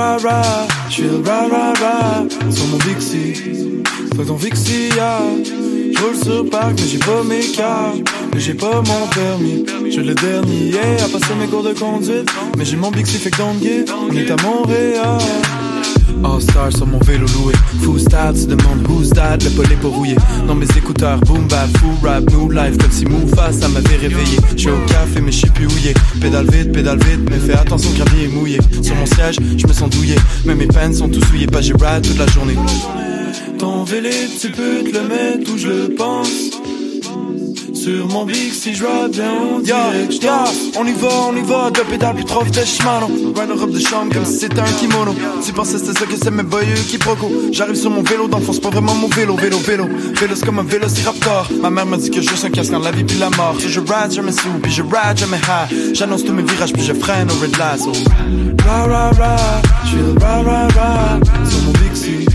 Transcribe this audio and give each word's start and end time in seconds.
Ra 0.00 0.16
ra 0.16 0.40
le 0.98 1.20
ra 1.28 1.46
ra 1.52 1.72
ra 1.74 2.24
sur 2.50 2.66
mon 2.68 2.78
Vixie. 2.78 3.34
Faut 4.16 4.24
ton 4.24 4.36
Vixie, 4.36 4.88
yeah. 4.96 5.20
Je 5.94 6.02
roule 6.02 6.16
sur 6.16 6.48
parc, 6.48 6.72
mais 6.80 6.88
j'ai 6.90 6.98
pas 6.98 7.22
mes 7.22 7.46
cartes. 7.54 8.00
Mais 8.32 8.40
j'ai 8.40 8.54
pas 8.54 8.80
mon 8.80 9.06
permis. 9.08 9.66
Je 9.90 10.00
le 10.00 10.14
dernier 10.14 10.72
à 11.04 11.08
passer 11.12 11.34
mes 11.38 11.48
cours 11.48 11.62
de 11.62 11.74
conduite. 11.74 12.30
Mais 12.56 12.64
j'ai 12.64 12.76
mon 12.76 12.90
Vixie, 12.90 13.18
fait 13.18 13.30
que 13.30 13.36
don't 13.36 13.56
On 14.08 14.16
est 14.16 14.30
à 14.30 14.36
Montréal. 14.42 15.18
All 16.24 16.40
stars 16.40 16.76
sur 16.76 16.86
mon 16.86 16.98
vélo 16.98 17.26
loué. 17.38 17.54
Full 17.82 18.00
style, 18.00 18.32
tu 18.34 18.46
demandes 18.46 18.86
who's 18.88 19.10
that, 19.10 19.38
le 19.38 19.50
polé 19.50 19.76
pour 19.76 19.94
rouiller. 19.94 20.16
Dans 20.46 20.54
mes 20.54 20.66
écouteurs, 20.76 21.18
boom 21.20 21.46
bap, 21.48 21.68
full 21.78 21.94
rap, 22.02 22.30
new 22.30 22.50
life, 22.50 22.76
comme 22.78 22.90
si 22.90 23.04
Moufa, 23.06 23.52
ça 23.52 23.68
m'avait 23.68 23.96
réveillé. 23.96 24.38
J'suis 24.56 24.70
au 24.70 24.78
café, 24.86 25.20
mais 25.20 25.32
j'suis 25.32 25.50
plus 25.50 25.66
houillé. 25.66 25.94
Pédale 26.20 26.46
vite, 26.50 26.72
pédale 26.72 26.98
vite, 26.98 27.28
mais 27.30 27.38
fais 27.38 27.58
attention, 27.58 27.90
gravier 27.92 28.24
est 28.24 28.28
mouillé. 28.28 28.58
Sur 28.82 28.94
mon 28.96 29.06
siège, 29.06 29.36
je 29.56 29.66
me 29.66 29.72
sens 29.72 29.88
douillé. 29.90 30.16
Mais 30.44 30.54
mes 30.54 30.66
pants 30.66 30.92
sont 30.92 31.08
tous 31.08 31.24
souillés, 31.26 31.46
pas 31.46 31.60
j'ai 31.60 31.72
ride 31.72 32.02
toute 32.02 32.18
la 32.18 32.26
journée. 32.26 32.56
Ton 33.58 33.84
vélo, 33.84 34.08
tu 34.40 34.50
peux 34.50 34.90
te 34.90 34.96
le 34.96 35.08
mettre 35.08 35.52
où 35.52 35.58
je 35.58 35.94
pense. 35.94 36.59
Sur 37.82 38.08
mon 38.08 38.26
big 38.26 38.52
si 38.52 38.74
je 38.74 38.84
bien 39.08 39.32
on 39.54 39.60
dirait 39.60 40.06
On 40.78 40.84
y 40.84 40.92
va, 40.92 41.08
on 41.30 41.34
y 41.34 41.40
va, 41.40 41.70
deux 41.70 41.84
pédales 41.84 42.14
puis 42.14 42.26
trop 42.26 42.44
vitesse 42.44 42.76
chemin 42.76 43.00
Ride 43.00 43.58
robe 43.58 43.70
de 43.72 43.78
chambre 43.78 44.12
comme 44.12 44.26
si 44.26 44.40
c'était 44.40 44.60
un 44.60 44.64
kimono. 44.64 45.14
Tu 45.42 45.50
pensais 45.52 45.78
c'était 45.78 45.98
ça 45.98 46.04
que 46.04 46.16
c'est 46.22 46.30
mes 46.30 46.42
boyeux 46.42 46.74
qui 46.90 46.98
proco. 46.98 47.30
J'arrive 47.52 47.76
sur 47.76 47.90
mon 47.90 48.02
vélo 48.02 48.28
d'enfant, 48.28 48.52
c'est 48.52 48.60
pas 48.60 48.68
vraiment 48.68 48.94
mon 48.94 49.08
vélo, 49.08 49.34
vélo, 49.34 49.56
vélo. 49.56 49.88
Vélo 50.14 50.34
c'est 50.34 50.44
comme 50.44 50.58
un 50.58 50.62
vélo 50.62 50.88
raptor 51.06 51.48
Ma 51.62 51.70
mère 51.70 51.86
m'a 51.86 51.96
dit 51.96 52.10
que 52.10 52.20
je 52.20 52.34
suis 52.34 52.46
un 52.46 52.50
casque 52.50 52.74
en 52.74 52.80
la 52.80 52.90
vie 52.90 53.04
puis 53.04 53.16
la 53.18 53.30
mort. 53.30 53.56
Si 53.58 53.70
je 53.70 53.80
ride, 53.80 54.12
je 54.12 54.20
me 54.20 54.30
sous, 54.30 54.58
puis 54.62 54.70
je 54.70 54.82
ride, 54.82 55.16
je 55.16 55.24
me 55.24 55.36
high. 55.36 55.94
J'annonce 55.94 56.24
tous 56.24 56.34
mes 56.34 56.42
virages 56.42 56.74
puis 56.74 56.82
je 56.82 56.92
freine 56.92 57.30
au 57.30 57.40
red 57.40 57.56
light 57.56 57.80
so. 57.80 57.92
Ra 58.66 58.84
ra 58.84 59.10
ra, 59.12 59.36
le 59.94 60.20
ra 60.20 60.42
ra 60.42 60.68
ra. 60.68 61.20
Sur 61.48 61.62
mon 61.62 61.72
Vixie, 61.82 62.26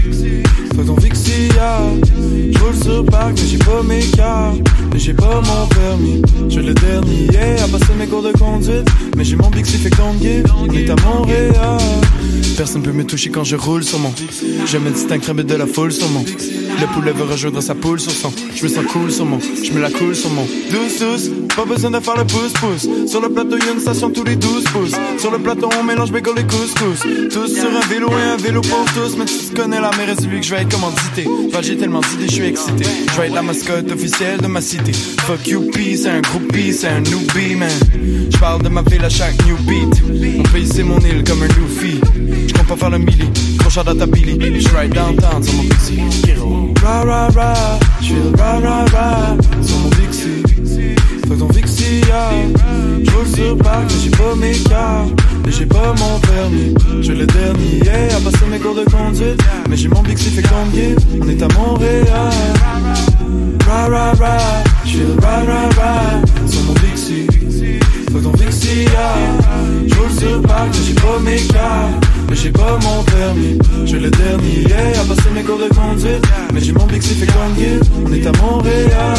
fais 0.76 0.84
ton 0.86 0.96
Vixie, 0.96 1.50
yeah 1.54 2.15
J'roule 2.58 2.76
sur 2.76 3.06
parc 3.06 3.34
mais 3.38 3.48
j'ai 3.48 3.58
pas 3.58 3.84
mes 3.84 4.00
cartes 4.00 4.62
mais 4.96 5.00
j'ai 5.00 5.14
pas 5.14 5.42
mon 5.42 5.68
permis. 5.68 6.22
Je 6.50 6.62
le 6.62 6.74
dernier 6.74 7.60
à 7.62 7.68
passer 7.68 7.94
mes 8.00 8.08
cours 8.08 8.24
de 8.24 8.32
conduite. 8.32 8.88
Mais 9.18 9.26
j'ai 9.26 9.36
mon 9.36 9.50
Bixi 9.50 9.78
fait 9.78 9.90
qu'on 9.90 10.16
On 10.58 10.72
est 10.72 10.90
à 10.90 10.96
Montréal. 11.06 11.78
Personne 12.56 12.82
peut 12.82 12.94
me 12.94 13.04
toucher 13.04 13.30
quand 13.30 13.44
je 13.44 13.58
roule 13.58 13.84
sur 13.84 14.00
mon. 14.00 14.14
Je 14.66 14.78
me 14.78 14.90
distingue 14.92 15.42
de 15.42 15.56
la 15.56 15.68
foule 15.68 15.92
sur 15.92 16.10
mon. 16.10 16.24
Le 16.80 16.88
poulet 16.94 17.14
veut 17.14 17.24
rejoindre 17.24 17.62
sa 17.62 17.74
poule 17.74 18.00
sur 18.00 18.12
son. 18.12 18.32
Je 18.54 18.64
me 18.64 18.70
sens 18.70 18.86
cool 18.92 19.12
sur 19.12 19.26
mon. 19.26 19.40
Je 19.40 19.72
me 19.72 19.82
la 19.82 19.90
coule 19.90 20.16
sur 20.16 20.30
mon. 20.30 20.46
Douce, 20.72 21.00
douce. 21.00 21.30
Pas 21.56 21.64
besoin 21.64 21.92
de 21.92 22.00
faire 22.02 22.18
le 22.18 22.26
pouce-pouce. 22.26 22.88
Sur 23.08 23.22
le 23.22 23.30
plateau, 23.30 23.58
y'a 23.58 23.72
une 23.72 23.80
station 23.80 24.10
tous 24.10 24.26
les 24.26 24.36
12 24.36 24.64
pouces. 24.66 24.96
Sur 25.18 25.32
le 25.32 25.40
plateau, 25.40 25.70
on 25.80 25.84
mélange 25.84 26.12
mes 26.12 26.20
et 26.20 26.22
couscous. 26.22 27.00
Tous 27.32 27.48
sur 27.48 27.70
un 27.70 27.88
vélo 27.88 28.10
et 28.10 28.34
un 28.34 28.36
vélo 28.36 28.60
pour 28.62 28.86
tous. 28.94 29.16
Mais 29.18 29.26
tu 29.26 29.54
connais 29.56 29.80
la 29.80 29.90
mère 29.92 30.10
et 30.10 30.22
celui 30.22 30.42
que 30.42 30.46
je 30.46 30.54
vais 30.54 30.62
être 30.64 30.72
commandité. 30.72 31.26
J'ai 31.62 31.78
tellement 31.78 32.02
d'idées, 32.02 32.28
je 32.28 32.34
suis 32.34 32.46
excité. 32.46 32.84
Je 33.12 33.22
vais 33.22 33.28
être 33.28 33.34
la 33.34 33.42
mascotte 33.42 33.90
officielle 33.92 34.42
de 34.42 34.48
ma 34.48 34.62
cité. 34.62 34.92
Fuck 34.92 35.48
you, 35.48 35.72
c'est 35.74 36.10
un 36.10 36.22
groupie, 36.22 36.74
c'est 36.74 36.90
un 36.90 37.00
newbie, 37.00 37.56
man. 37.56 37.70
Je 38.30 38.38
parle 38.38 38.62
de 38.62 38.70
ma 38.70 38.82
ville 38.82 39.04
à 39.04 39.10
chaque 39.10 39.36
new 39.46 39.56
beat. 39.66 40.04
Mon 40.38 40.44
pays, 40.44 40.68
c'est 40.68 40.84
mon 40.84 41.00
île 41.00 41.24
comme 41.24 41.42
un 41.42 41.48
Luffy. 41.48 42.02
Je 42.48 42.54
compte 42.54 42.68
pas 42.68 42.76
faire 42.76 42.90
le 42.90 43.00
milli, 43.00 43.30
crochet 43.60 43.84
dans 43.86 43.96
ta 43.96 44.06
billy. 44.06 44.60
Je 44.60 44.76
ride 44.76 44.94
downtown 44.94 45.42
sur 45.42 45.54
mon 45.54 45.64
Pixie. 45.64 46.00
Ra 46.86 47.02
ra 47.02 47.28
ra, 47.30 47.54
je 48.00 48.06
suis 48.06 48.16
ra 48.38 48.60
ra 48.60 48.86
ra 48.94 49.36
sur 49.64 49.78
mon 49.80 49.90
Pixie. 49.90 50.44
Fuck 51.28 51.40
ton 51.40 51.48
Vixie, 51.48 52.02
yeah. 52.06 52.30
Je 53.04 53.10
roule 53.10 53.26
sur 53.26 53.58
parc, 53.58 53.86
mais 53.90 54.00
j'ai 54.04 54.12
pas 54.12 54.36
mes 54.36 54.52
cartes. 54.70 55.10
Mais 55.44 55.52
j'ai 55.52 55.66
pas 55.66 55.96
mon 55.98 56.20
permis. 56.20 56.76
Je 57.02 57.12
le 57.14 57.26
dernier 57.26 57.90
à 58.16 58.20
passer 58.20 58.46
mes 58.52 58.60
cours 58.60 58.76
de 58.76 58.84
conduite. 58.84 59.42
Mais 59.68 59.76
j'ai 59.76 59.88
mon 59.88 60.04
Bixi 60.04 60.30
fait 60.30 60.44
combien? 60.44 60.96
On 61.20 61.28
est 61.28 61.42
à 61.42 61.48
Montréal. 61.58 62.06
Ra 63.68 63.88
ra 63.88 64.12
ra, 64.12 64.38
j'suis 64.86 65.00
le 65.00 65.16
ra 65.26 65.38
ra 65.38 65.62
ra 65.80 66.48
sur 66.48 66.62
mon 66.66 66.74
Vixie. 66.74 67.26
Fuck 68.12 68.22
ton 68.22 68.32
Vixie, 68.34 68.84
yeah. 68.84 69.88
J'roule 69.88 70.12
sur 70.12 70.40
parc, 70.44 70.68
mais 70.72 70.86
j'ai 70.86 70.94
pas 70.94 71.20
mes 71.20 71.42
cartes. 71.48 72.06
Mais 72.30 72.36
j'ai 72.36 72.52
pas 72.52 72.78
mon 72.80 73.04
permis. 73.04 73.58
Je 73.86 73.98
le 73.98 74.10
dernier 74.10 74.66
à 74.74 75.04
passer 75.04 75.30
mes 75.34 75.44
cours 75.44 75.58
de 75.58 75.68
conduite. 75.74 76.26
Mais 76.54 76.60
j'ai 76.60 76.72
mon 76.74 76.86
Bixi 76.86 77.16
fait 77.16 77.28
combien 77.28 77.80
On 78.06 78.14
est 78.14 78.26
à 78.26 78.32
Montréal. 78.42 79.16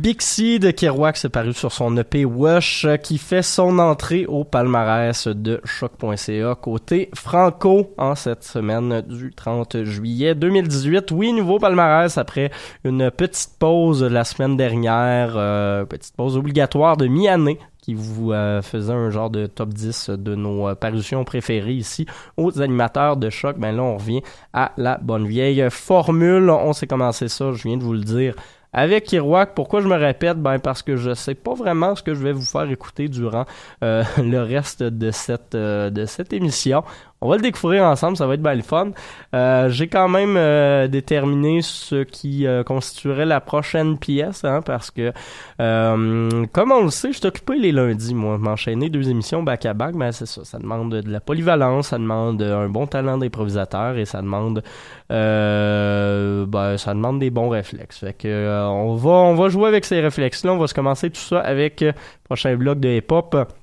Bixi 0.00 0.60
de 0.60 0.70
Kerouac 0.70 1.16
s'est 1.16 1.28
paru 1.28 1.52
sur 1.52 1.72
son 1.72 1.96
EP 1.96 2.24
Wash 2.24 2.86
qui 3.02 3.18
fait 3.18 3.42
son 3.42 3.78
entrée 3.80 4.24
au 4.24 4.44
palmarès 4.44 5.26
de 5.26 5.60
choc.ca 5.64 6.54
côté 6.54 7.10
franco 7.14 7.92
en 7.98 8.14
cette 8.14 8.44
semaine 8.44 9.02
du 9.02 9.32
30 9.34 9.82
juillet 9.82 10.34
2018. 10.34 11.10
Oui, 11.10 11.32
nouveau 11.32 11.58
palmarès 11.58 12.16
après 12.16 12.50
une 12.84 13.10
petite 13.10 13.58
pause 13.58 14.04
la 14.04 14.24
semaine 14.24 14.56
dernière, 14.56 15.32
euh, 15.34 15.84
petite 15.84 16.14
pause 16.16 16.36
obligatoire 16.36 16.96
de 16.96 17.06
mi-année 17.06 17.58
vous 17.94 18.32
euh, 18.32 18.62
faisait 18.62 18.92
un 18.92 19.10
genre 19.10 19.30
de 19.30 19.46
top 19.46 19.70
10 19.70 20.10
de 20.10 20.34
nos 20.34 20.68
euh, 20.68 20.74
parutions 20.74 21.24
préférées 21.24 21.74
ici 21.74 22.06
aux 22.36 22.60
animateurs 22.60 23.16
de 23.16 23.30
choc. 23.30 23.56
Ben 23.58 23.72
là, 23.72 23.82
on 23.82 23.96
revient 23.96 24.22
à 24.52 24.72
la 24.76 24.98
bonne 24.98 25.26
vieille 25.26 25.64
formule. 25.70 26.50
On 26.50 26.72
s'est 26.72 26.86
commencé 26.86 27.28
ça, 27.28 27.52
je 27.52 27.62
viens 27.62 27.76
de 27.76 27.82
vous 27.82 27.92
le 27.94 28.00
dire 28.00 28.34
avec 28.72 29.06
Kerouac, 29.06 29.54
pourquoi 29.54 29.80
je 29.80 29.88
me 29.88 29.96
répète? 29.96 30.38
Ben 30.38 30.58
parce 30.58 30.82
que 30.82 30.96
je 30.96 31.14
sais 31.14 31.34
pas 31.34 31.54
vraiment 31.54 31.94
ce 31.96 32.02
que 32.02 32.14
je 32.14 32.22
vais 32.22 32.32
vous 32.32 32.44
faire 32.44 32.70
écouter 32.70 33.08
durant 33.08 33.44
euh, 33.82 34.04
le 34.18 34.42
reste 34.42 34.82
de 34.82 35.10
cette 35.10 35.54
euh, 35.54 35.90
de 35.90 36.06
cette 36.06 36.32
émission. 36.32 36.84
On 37.22 37.28
va 37.28 37.36
le 37.36 37.42
découvrir 37.42 37.84
ensemble, 37.84 38.16
ça 38.16 38.26
va 38.26 38.32
être 38.32 38.42
bien 38.42 38.54
le 38.54 38.62
fun. 38.62 38.92
Euh, 39.34 39.68
j'ai 39.68 39.88
quand 39.88 40.08
même 40.08 40.36
euh, 40.38 40.88
déterminé 40.88 41.60
ce 41.60 42.02
qui 42.02 42.46
euh, 42.46 42.64
constituerait 42.64 43.26
la 43.26 43.42
prochaine 43.42 43.98
pièce, 43.98 44.42
hein, 44.42 44.62
parce 44.62 44.90
que, 44.90 45.12
comme 45.58 46.72
on 46.72 46.84
le 46.84 46.90
sait, 46.90 47.12
je 47.12 47.18
suis 47.18 47.26
occupé 47.26 47.58
les 47.58 47.72
lundis, 47.72 48.14
moi. 48.14 48.38
M'enchaîner 48.38 48.88
deux 48.88 49.10
émissions 49.10 49.42
back-à-back, 49.42 49.94
mais 49.94 50.12
c'est 50.12 50.24
ça. 50.24 50.44
Ça 50.46 50.58
demande 50.58 50.94
de 50.94 51.10
la 51.10 51.20
polyvalence, 51.20 51.88
ça 51.88 51.98
demande 51.98 52.40
un 52.40 52.70
bon 52.70 52.86
talent 52.86 53.18
d'improvisateur 53.18 53.98
et 53.98 54.06
ça 54.06 54.22
demande, 54.22 54.62
ben, 55.10 56.76
ça 56.78 56.94
demande 56.94 57.18
des 57.18 57.28
bons 57.28 57.50
réflexes. 57.50 57.98
Fait 57.98 58.14
que, 58.14 58.66
on 58.66 58.94
va, 58.94 59.10
on 59.10 59.34
va 59.34 59.48
jouer 59.50 59.68
avec 59.68 59.84
ces 59.84 60.00
réflexes-là. 60.00 60.54
On 60.54 60.58
va 60.58 60.68
se 60.68 60.74
commencer 60.74 61.10
tout 61.10 61.20
ça 61.20 61.40
avec 61.40 61.82
le 61.82 61.92
prochain 62.24 62.56
bloc 62.56 62.80
de 62.80 62.88
hip-hop. 62.88 63.59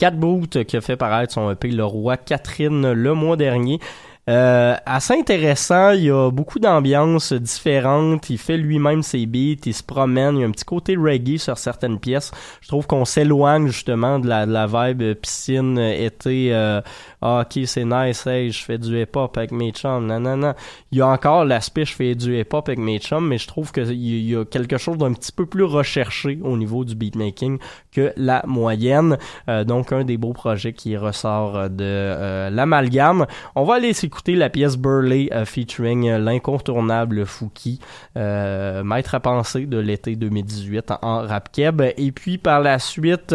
Cat 0.00 0.12
Boot 0.12 0.64
qui 0.64 0.78
a 0.78 0.80
fait 0.80 0.96
paraître 0.96 1.34
son 1.34 1.50
EP 1.50 1.70
Le 1.70 1.84
Roi 1.84 2.16
Catherine 2.16 2.90
le 2.90 3.12
mois 3.12 3.36
dernier. 3.36 3.80
Euh, 4.30 4.76
assez 4.86 5.14
intéressant, 5.14 5.90
il 5.90 6.04
y 6.04 6.10
a 6.10 6.30
beaucoup 6.30 6.60
d'ambiances 6.60 7.32
différentes, 7.32 8.30
il 8.30 8.38
fait 8.38 8.56
lui-même 8.56 9.02
ses 9.02 9.26
beats, 9.26 9.66
il 9.66 9.74
se 9.74 9.82
promène, 9.82 10.36
il 10.36 10.40
y 10.42 10.44
a 10.44 10.46
un 10.46 10.52
petit 10.52 10.64
côté 10.64 10.94
reggae 10.94 11.36
sur 11.36 11.58
certaines 11.58 11.98
pièces. 11.98 12.30
Je 12.60 12.68
trouve 12.68 12.86
qu'on 12.86 13.04
s'éloigne 13.04 13.66
justement 13.66 14.20
de 14.20 14.28
la, 14.28 14.46
de 14.46 14.52
la 14.52 14.68
vibe 14.68 15.14
piscine, 15.14 15.78
été, 15.78 16.54
euh, 16.54 16.80
ah, 17.22 17.44
ok, 17.44 17.64
c'est 17.66 17.84
nice, 17.84 18.24
hey, 18.24 18.52
je 18.52 18.62
fais 18.62 18.78
du 18.78 19.02
hip-hop 19.02 19.36
avec 19.36 19.50
mes 19.50 19.72
chums, 19.72 20.06
non. 20.06 20.54
Il 20.92 20.98
y 20.98 21.00
a 21.00 21.08
encore 21.08 21.44
l'aspect, 21.44 21.84
je 21.84 21.94
fais 21.96 22.14
du 22.14 22.38
hip-hop 22.38 22.68
avec 22.68 22.78
mes 22.78 23.00
chums, 23.00 23.26
mais 23.26 23.38
je 23.38 23.48
trouve 23.48 23.72
qu'il 23.72 23.92
y 23.94 24.36
a 24.36 24.44
quelque 24.44 24.78
chose 24.78 24.96
d'un 24.96 25.12
petit 25.12 25.32
peu 25.32 25.46
plus 25.46 25.64
recherché 25.64 26.38
au 26.44 26.56
niveau 26.56 26.84
du 26.84 26.94
beatmaking 26.94 27.58
que 27.90 28.12
la 28.16 28.44
moyenne. 28.46 29.18
Euh, 29.48 29.64
donc, 29.64 29.90
un 29.90 30.04
des 30.04 30.18
beaux 30.18 30.34
projets 30.34 30.72
qui 30.72 30.96
ressort 30.96 31.68
de 31.68 31.84
euh, 31.84 32.50
l'amalgame. 32.50 33.26
On 33.56 33.64
va 33.64 33.74
aller 33.74 33.92
s'écouter 33.92 34.19
la 34.28 34.50
pièce 34.50 34.76
Burley 34.76 35.28
euh, 35.32 35.44
featuring 35.44 36.10
l'incontournable 36.10 37.26
Fouki, 37.26 37.80
maître 38.14 39.14
à 39.14 39.20
penser 39.20 39.66
de 39.66 39.78
l'été 39.78 40.16
2018 40.16 40.92
en, 41.02 41.26
rap 41.26 41.50
keb. 41.52 41.82
Et 41.96 42.12
puis, 42.12 42.38
par 42.38 42.60
la 42.60 42.78
suite, 42.78 43.34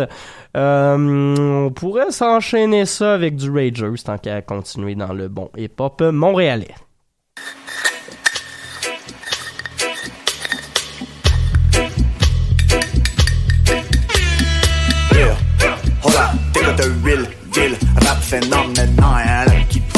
on 0.54 1.72
pourrait 1.76 2.12
s'enchaîner 2.12 2.86
ça 2.86 3.14
avec 3.14 3.36
du 3.36 3.50
Rage 3.50 4.04
tant 4.04 4.18
qu'à 4.18 4.42
continuer 4.42 4.96
dans 4.96 5.14
le 5.14 5.28
bon 5.28 5.50
hip-hop 5.58 6.02
montréalais. 6.02 6.76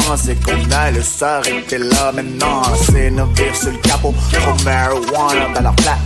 Pensait 0.08 0.36
qu'on 0.36 0.70
allait 0.70 1.02
s'arrêter 1.02 1.78
là 1.78 2.12
maintenant. 2.14 2.62
C'est 2.82 3.10
nos 3.10 3.28
sur 3.52 3.70
le 3.70 3.78
capot, 3.78 4.14
trop 4.32 4.64
marijuana 4.64 5.48
dans 5.54 5.60
leur 5.60 5.74
plat 5.76 5.98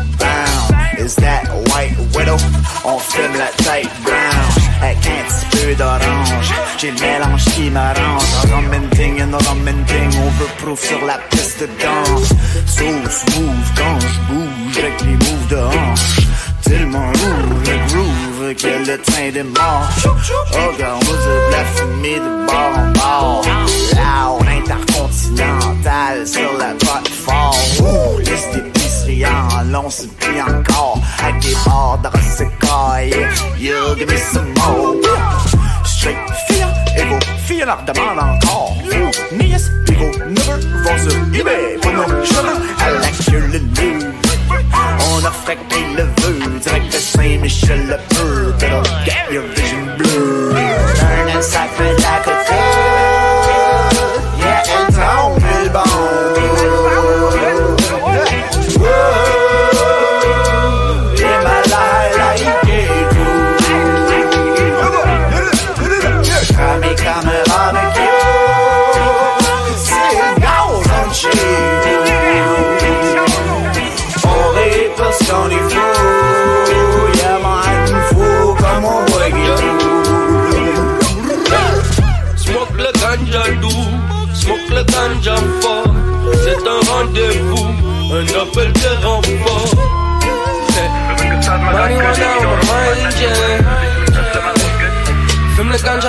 Is 0.99 1.15
that 1.17 1.45
white 1.71 1.97
widow? 2.15 2.37
On 2.85 2.99
filme 2.99 3.37
la 3.39 3.51
tight 3.63 3.89
brown 4.03 4.63
avec 4.83 4.99
un 5.07 5.25
petit 5.29 5.57
peu 5.57 5.75
d'orange. 5.75 6.53
J'ai 6.79 6.91
le 6.91 7.01
mélange 7.01 7.45
qui 7.45 7.71
m'arrange. 7.71 8.23
Un 8.45 8.97
thing 8.97 9.23
and 9.23 9.35
un 9.35 9.85
thing, 9.87 10.21
on 10.21 10.31
veut 10.31 10.51
proof 10.59 10.85
sur 10.85 11.05
la 11.07 11.19
piste 11.31 11.61
de 11.61 11.69
danse. 11.81 12.29
So 12.67 12.85
smooth 12.85 13.67
quand 13.77 14.01
je 14.01 14.33
bouge 14.33 14.79
avec 14.79 15.01
les 15.03 15.13
moves 15.13 15.49
de 15.49 15.57
hanche. 15.57 16.22
Lourd 18.55 18.87
le 18.87 18.99
train 18.99 19.31
démarche. 19.33 20.07
Regarde, 20.51 21.03
moi 21.05 21.17
de 21.17 21.53
la 21.53 21.65
fumée 21.65 22.17
de 22.17 22.47
bord 22.47 22.75
en 22.77 22.93
bord. 22.93 23.45
Loud, 23.95 24.47
intercontinental 24.47 26.27
sur 26.27 26.53
la 26.59 26.73
botte 26.75 27.09
fort. 27.09 27.57
Liste 28.19 28.63
en 29.75 29.89
c'est 29.89 30.13
plus 30.17 30.41
encore. 30.41 30.99
Avec 31.23 31.41
des 31.41 31.57
bords 31.65 31.99
de 32.03 32.09
resecaille. 32.09 33.27
You 33.59 33.95
give 33.97 34.11
me 34.11 34.19
some 34.19 34.53
more. 34.57 34.97
Straight 35.85 36.19
fille 36.47 36.67
et 36.99 37.05
vos 37.05 37.19
filles 37.47 37.65
leur 37.65 37.83
encore. 38.19 38.77
Nièce 39.33 39.71
et 39.89 39.93
vos 39.93 40.11
neveux 40.29 41.79
pour 41.81 41.93
nos 41.93 42.25
cheveux 42.25 42.59
à 42.81 42.91
la 42.91 43.09
queue 43.09 43.47
le. 43.51 44.13
On 45.15 45.25
a 45.25 45.31
le 45.97 46.05
vœu 46.73 46.79
direct 46.79 46.93
de 46.93 46.99
Saint-Michel 46.99 47.87
le 47.87 47.97
peu. 48.09 48.53
That'll 48.59 48.83
get 49.05 49.33
your 49.33 49.45
vision 49.55 49.97
bleu. 49.99 50.55
Turn 50.95 51.37
and 51.37 51.43
sacré 51.43 51.91
à 51.91 52.23
côté. 52.25 52.53
Yeah, 52.53 52.92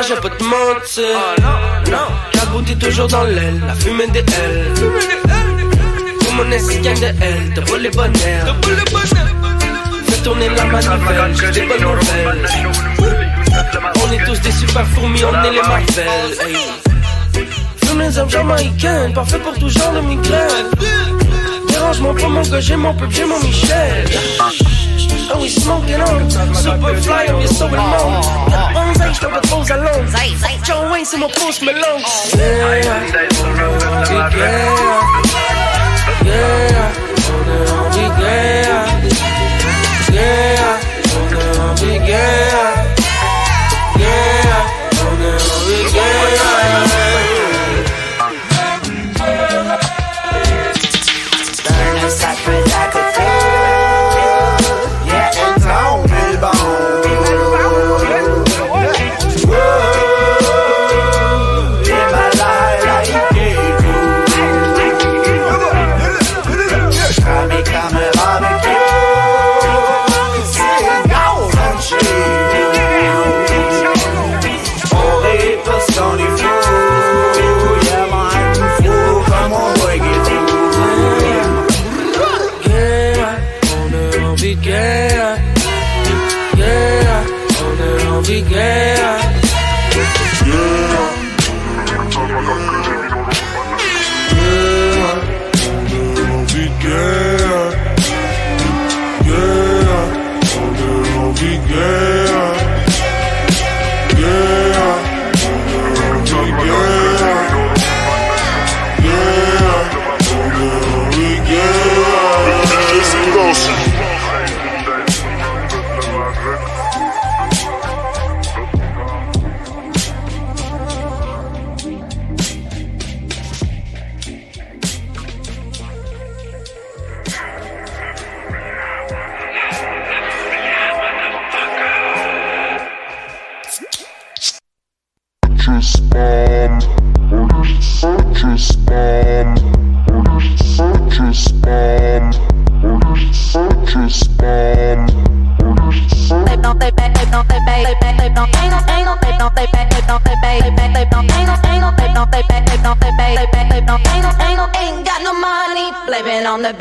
Je 0.07 0.15
peux 0.15 0.29
te 0.29 0.43
mentir. 0.43 1.17
Non, 1.89 2.07
la 2.33 2.75
toujours 2.75 3.07
dans 3.07 3.23
l'aile, 3.23 3.61
la 3.65 3.73
fumée 3.73 4.07
des 4.07 4.19
ailes. 4.19 4.73
Tout 4.75 6.31
mon 6.35 6.43
de 6.43 6.51
elle, 7.21 7.53
de 7.53 7.77
les 7.77 7.89
bonheurs. 7.89 8.55
Fais 10.07 10.17
tourner 10.23 10.49
la 10.49 10.65
manivelle, 10.65 11.35
j'ai 11.37 11.51
des 11.51 11.67
bonnes 11.67 11.81
nouvelles. 11.81 12.45
On 13.95 14.11
est 14.11 14.25
tous 14.25 14.41
des 14.41 14.51
super 14.51 14.85
fourmis, 14.87 15.23
on 15.23 15.43
est 15.43 15.51
les 15.51 15.61
Marvel. 15.61 16.57
Fume 17.85 18.01
les 18.01 18.17
hommes 18.17 18.29
jamaïcaines, 18.29 19.13
parfait 19.13 19.39
pour 19.39 19.53
tout 19.53 19.69
genre 19.69 19.93
de 19.93 20.01
migraine. 20.01 20.69
Dérange-moi 21.69 22.13
pas 22.15 22.27
mon 22.27 22.41
gars, 22.41 22.59
j'ai 22.59 22.75
mon 22.75 22.93
peuple, 22.93 23.13
j'ai 23.13 23.25
mon 23.25 23.39
Michel. 23.39 24.05
And 25.33 25.39
we 25.39 25.49
smoking 25.49 26.01
on 26.01 26.29
Super 26.29 26.95
fly, 26.97 27.31
on 27.33 27.39
est 27.39 27.53
sur 27.53 27.69
le 27.69 27.77
monde 27.77 28.82
Got 29.19 29.29
onze 29.29 29.33
ans, 29.33 29.43
j'te 29.43 29.51
repose 29.51 29.71
à 29.71 29.77
Londres 29.77 30.11
Joe 30.63 30.91
Wayne, 30.91 31.05
c'est 31.05 31.17
mon 31.17 31.29
post 31.29 31.61
melon 31.61 31.99
Yeah, 32.35 32.81
yeah, 32.81 32.83
yeah. 32.83 33.27
On 33.43 34.11
est 34.11 34.21
en 34.21 34.29
guerre 34.29 34.73
Yeah, 38.25 38.72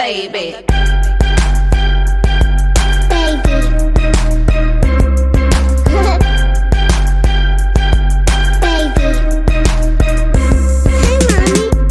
baby. 0.02 0.50
baby 3.08 3.52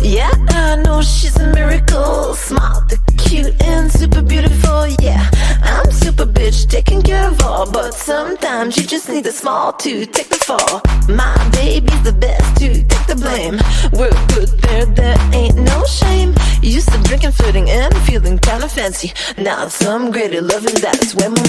yeah 0.04 0.30
i 0.50 0.76
know 0.84 1.02
she's 1.02 1.38
a 1.38 1.48
miracle. 1.54 2.36
Smart, 2.36 2.94
cute, 3.18 3.56
and 3.64 3.90
super 3.90 4.22
beautiful. 4.22 4.88
Yeah, 5.00 5.30
I'm 5.64 5.90
super 5.92 6.26
bitch, 6.26 6.68
taking 6.68 7.02
care 7.02 7.28
of 7.28 7.42
all. 7.42 7.72
But 7.72 7.94
sometimes 7.94 8.76
you 8.76 8.84
just 8.86 9.08
need 9.08 9.26
a 9.26 9.32
small 9.32 9.72
to 9.84 10.06
take 10.06 10.31
out. 19.52 19.72
Some 19.72 20.12
greater 20.12 20.42
loving, 20.42 20.76
that's 20.76 21.14
when 21.16 21.41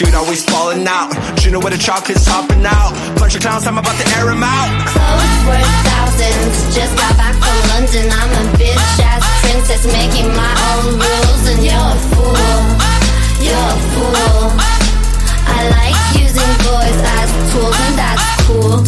suit 0.00 0.14
always 0.14 0.42
falling 0.44 0.86
out. 0.88 1.12
You 1.44 1.50
know 1.52 1.60
where 1.60 1.70
the 1.70 1.78
chocolate's 1.78 2.24
hopping 2.24 2.64
out. 2.64 2.96
Bunch 3.20 3.36
of 3.36 3.42
clowns, 3.44 3.66
I'm 3.68 3.76
about 3.76 3.96
to 4.00 4.06
air 4.16 4.32
them 4.32 4.40
out. 4.40 4.68
Clothes 4.88 5.40
worth 5.44 5.72
thousands. 5.84 6.56
Just 6.72 6.96
got 6.96 7.12
back 7.20 7.36
from 7.36 7.56
London. 7.68 8.08
I'm 8.08 8.32
a 8.40 8.44
bitch 8.56 8.96
ass 9.04 9.20
princess 9.44 9.84
making 9.92 10.32
my 10.32 10.52
own 10.72 10.96
rules, 10.96 11.42
and 11.52 11.60
you're 11.60 11.76
a 11.76 12.00
fool. 12.16 12.56
You're 13.44 13.60
a 13.60 13.80
fool. 13.92 14.44
I 15.52 15.68
like 15.76 16.00
using 16.16 16.52
boys 16.64 16.98
as 17.20 17.28
tools, 17.52 17.76
and 17.84 17.94
that's 18.00 18.24
cool. 18.48 18.80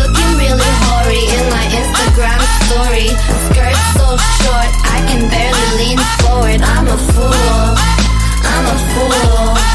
Looking 0.00 0.32
really 0.40 0.72
hoary 0.88 1.24
in 1.28 1.44
my 1.52 1.64
Instagram 1.76 2.40
story. 2.64 3.12
Skirt 3.52 3.76
so 4.00 4.16
short, 4.40 4.70
I 4.88 4.98
can 5.12 5.28
barely 5.28 5.68
lean 5.76 6.00
forward. 6.24 6.60
I'm 6.64 6.88
a 6.88 6.98
fool. 7.12 7.68
I'm 8.48 8.64
a 8.72 8.76
fool. 8.96 9.73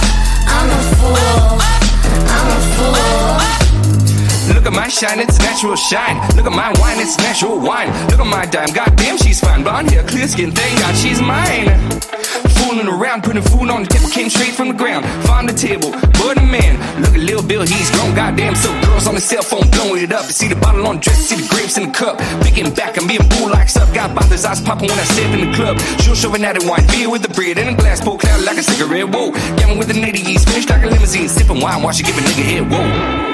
Look 4.54 4.66
at 4.66 4.74
my 4.74 4.88
shine, 4.88 5.20
it's 5.20 5.40
natural 5.40 5.76
shine. 5.76 6.18
Look 6.36 6.46
at 6.46 6.52
my 6.52 6.74
wine, 6.80 7.00
it's 7.00 7.18
natural 7.18 7.60
wine. 7.60 7.90
Look 8.10 8.20
at 8.20 8.28
my 8.28 8.46
dime, 8.46 8.74
goddamn, 8.74 9.18
she's 9.18 9.40
fine. 9.40 9.64
Blonde 9.64 9.92
hair, 9.92 10.04
clear 10.04 10.28
skin, 10.28 10.52
thank 10.52 10.80
God 10.80 10.96
she's 10.96 11.22
mine. 11.22 12.19
Fooling 12.60 12.88
around, 12.88 13.24
putting 13.24 13.42
food 13.44 13.70
on 13.70 13.84
the 13.84 13.90
table, 13.90 14.10
came 14.10 14.30
straight 14.30 14.54
from 14.54 14.70
the 14.70 14.74
ground. 14.74 15.06
Find 15.26 15.48
the 15.48 15.54
table, 15.54 15.92
but 16.20 16.38
a 16.38 16.44
man. 16.44 16.78
Look 17.02 17.14
at 17.16 17.22
Lil 17.22 17.42
Bill, 17.44 17.64
he's 17.64 17.90
grown, 17.92 18.14
goddamn. 18.16 18.56
So 18.56 18.70
girls 18.82 19.08
on 19.08 19.16
the 19.16 19.22
cell 19.22 19.44
phone 19.44 19.70
blowing 19.72 20.04
it 20.04 20.12
up. 20.12 20.26
You 20.26 20.34
see 20.34 20.48
the 20.48 20.56
bottle 20.56 20.86
on 20.88 20.98
the 20.98 21.02
dress, 21.02 21.18
see 21.30 21.36
the 21.36 21.48
grapes 21.50 21.78
in 21.78 21.88
the 21.90 21.94
cup. 21.94 22.20
Picking 22.44 22.74
back, 22.74 22.98
I'm 22.98 23.08
being 23.08 23.28
bull 23.30 23.50
like 23.50 23.70
up. 23.76 23.94
Got 23.94 24.16
bothers, 24.16 24.46
eyes 24.46 24.62
popping 24.62 24.90
when 24.90 25.00
I 25.00 25.08
step 25.08 25.32
in 25.34 25.50
the 25.50 25.56
club. 25.56 25.80
Sure, 26.02 26.16
shoving 26.16 26.44
at 26.44 26.56
it, 26.56 26.64
wine, 26.68 26.86
beer 26.88 27.10
with 27.10 27.24
the 27.24 27.34
bread, 27.34 27.58
and 27.58 27.70
a 27.70 27.76
glass 27.76 28.02
pull 28.02 28.18
cloud 28.18 28.44
like 28.44 28.58
a 28.58 28.64
cigarette. 28.64 29.10
Whoa, 29.10 29.32
gammon 29.58 29.78
with 29.78 29.88
the 29.88 29.94
nitty 29.94 30.30
finished 30.60 30.70
like 30.70 30.84
a 30.84 30.88
limousine, 30.88 31.30
sipping 31.30 31.62
wine 31.62 31.82
while 31.82 31.94
she 31.94 32.04
give 32.04 32.18
a 32.18 32.22
nigga 32.22 32.44
head. 32.44 32.72
Whoa. 32.72 33.29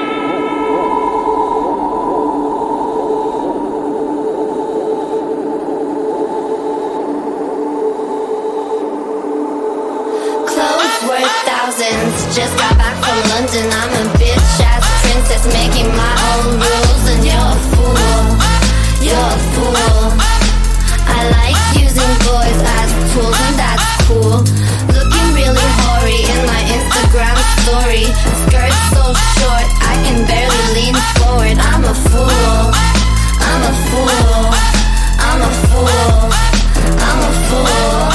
Just 12.36 12.58
got 12.58 12.76
back 12.78 12.92
from 13.00 13.16
London. 13.32 13.72
I'm 13.72 13.92
a 13.96 14.04
bitch 14.20 14.60
ass 14.60 14.84
princess 15.08 15.48
making 15.56 15.88
my 15.96 16.16
own 16.36 16.60
rules, 16.60 17.04
and 17.08 17.24
you're 17.24 17.32
a 17.32 17.60
fool. 17.72 17.96
You're 19.00 19.16
a 19.16 19.40
fool. 19.56 20.12
I 21.08 21.32
like 21.32 21.60
using 21.80 22.12
boys 22.28 22.60
as 22.76 22.92
tools, 23.16 23.40
and 23.40 23.56
that's 23.56 23.88
cool. 24.04 24.44
Looking 24.92 25.28
really 25.32 25.70
hoary 25.80 26.28
in 26.28 26.40
my 26.44 26.60
Instagram 26.76 27.40
story. 27.64 28.04
Skirt 28.44 28.76
so 28.92 29.16
short, 29.40 29.68
I 29.80 29.96
can 30.04 30.28
barely 30.28 30.64
lean 30.76 30.96
forward. 31.16 31.56
I'm 31.56 31.88
a 31.88 31.96
fool. 31.96 32.68
I'm 33.48 33.64
a 33.64 33.74
fool. 33.88 34.52
I'm 35.24 35.40
a 35.40 35.52
fool. 35.72 36.36
I'm 37.00 37.20
a 37.24 37.32
fool. 37.48 38.15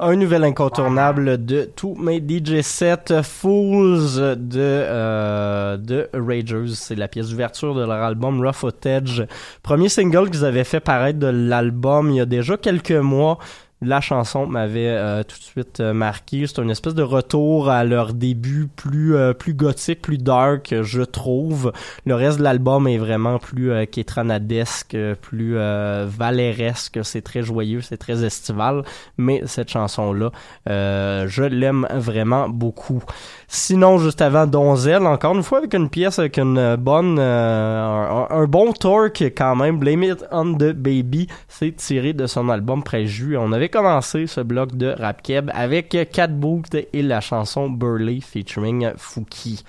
Un 0.00 0.16
nouvel 0.16 0.42
incontournable 0.42 1.44
de 1.46 1.70
tous 1.76 1.94
mes 1.94 2.18
DJ 2.18 2.62
sets, 2.62 3.22
Fools 3.22 4.36
de, 4.36 4.58
euh, 4.58 5.76
de 5.76 6.10
Ragers. 6.12 6.74
C'est 6.74 6.96
la 6.96 7.06
pièce 7.06 7.28
d'ouverture 7.28 7.76
de 7.76 7.82
leur 7.82 8.02
album 8.02 8.44
Rough 8.44 8.54
Footage. 8.54 9.24
Premier 9.62 9.88
single 9.88 10.30
qu'ils 10.30 10.44
avaient 10.44 10.64
fait 10.64 10.80
paraître 10.80 11.20
de 11.20 11.28
l'album 11.28 12.10
il 12.10 12.16
y 12.16 12.20
a 12.20 12.26
déjà 12.26 12.56
quelques 12.56 12.90
mois. 12.90 13.38
La 13.84 14.00
chanson 14.00 14.46
m'avait 14.46 14.88
euh, 14.88 15.22
tout 15.24 15.36
de 15.36 15.42
suite 15.42 15.80
euh, 15.80 15.92
marqué. 15.92 16.46
C'est 16.46 16.62
une 16.62 16.70
espèce 16.70 16.94
de 16.94 17.02
retour 17.02 17.68
à 17.68 17.84
leur 17.84 18.14
début 18.14 18.66
plus 18.74 19.14
euh, 19.14 19.34
plus 19.34 19.52
gothique, 19.52 20.00
plus 20.00 20.16
dark, 20.16 20.74
je 20.82 21.02
trouve. 21.02 21.70
Le 22.06 22.14
reste 22.14 22.38
de 22.38 22.44
l'album 22.44 22.88
est 22.88 22.96
vraiment 22.96 23.38
plus 23.38 23.86
kétranadesque, 23.86 24.96
plus 25.20 25.56
valéresque. 25.56 27.00
C'est 27.02 27.22
très 27.22 27.42
joyeux, 27.42 27.80
c'est 27.82 27.96
très 27.96 28.24
estival. 28.24 28.84
Mais 29.18 29.42
cette 29.46 29.70
chanson-là, 29.70 30.30
je 30.66 31.42
l'aime 31.42 31.86
vraiment 31.94 32.48
beaucoup. 32.48 33.02
Sinon, 33.48 33.98
juste 33.98 34.22
avant 34.22 34.46
Donzel, 34.46 35.06
encore 35.06 35.34
une 35.34 35.42
fois 35.42 35.58
avec 35.58 35.74
une 35.74 35.88
pièce 35.88 36.18
avec 36.18 36.38
une 36.38 36.76
bonne, 36.76 37.18
un, 37.18 38.26
un 38.30 38.44
bon 38.46 38.72
torque 38.72 39.22
quand 39.36 39.56
même. 39.56 39.78
Blame 39.78 40.04
It 40.04 40.24
on 40.30 40.54
the 40.54 40.72
Baby, 40.72 41.28
c'est 41.48 41.76
tiré 41.76 42.12
de 42.12 42.26
son 42.26 42.48
album 42.48 42.82
Préjus. 42.82 43.36
On 43.36 43.52
avait 43.52 43.68
commencé 43.74 44.28
ce 44.28 44.40
bloc 44.40 44.76
de 44.76 44.94
rap 44.96 45.20
keb 45.20 45.50
avec 45.52 45.96
Cat 46.12 46.28
Boot 46.28 46.76
et 46.92 47.02
la 47.02 47.20
chanson 47.20 47.68
Burley 47.68 48.20
featuring 48.20 48.92
Fouki. 48.96 49.64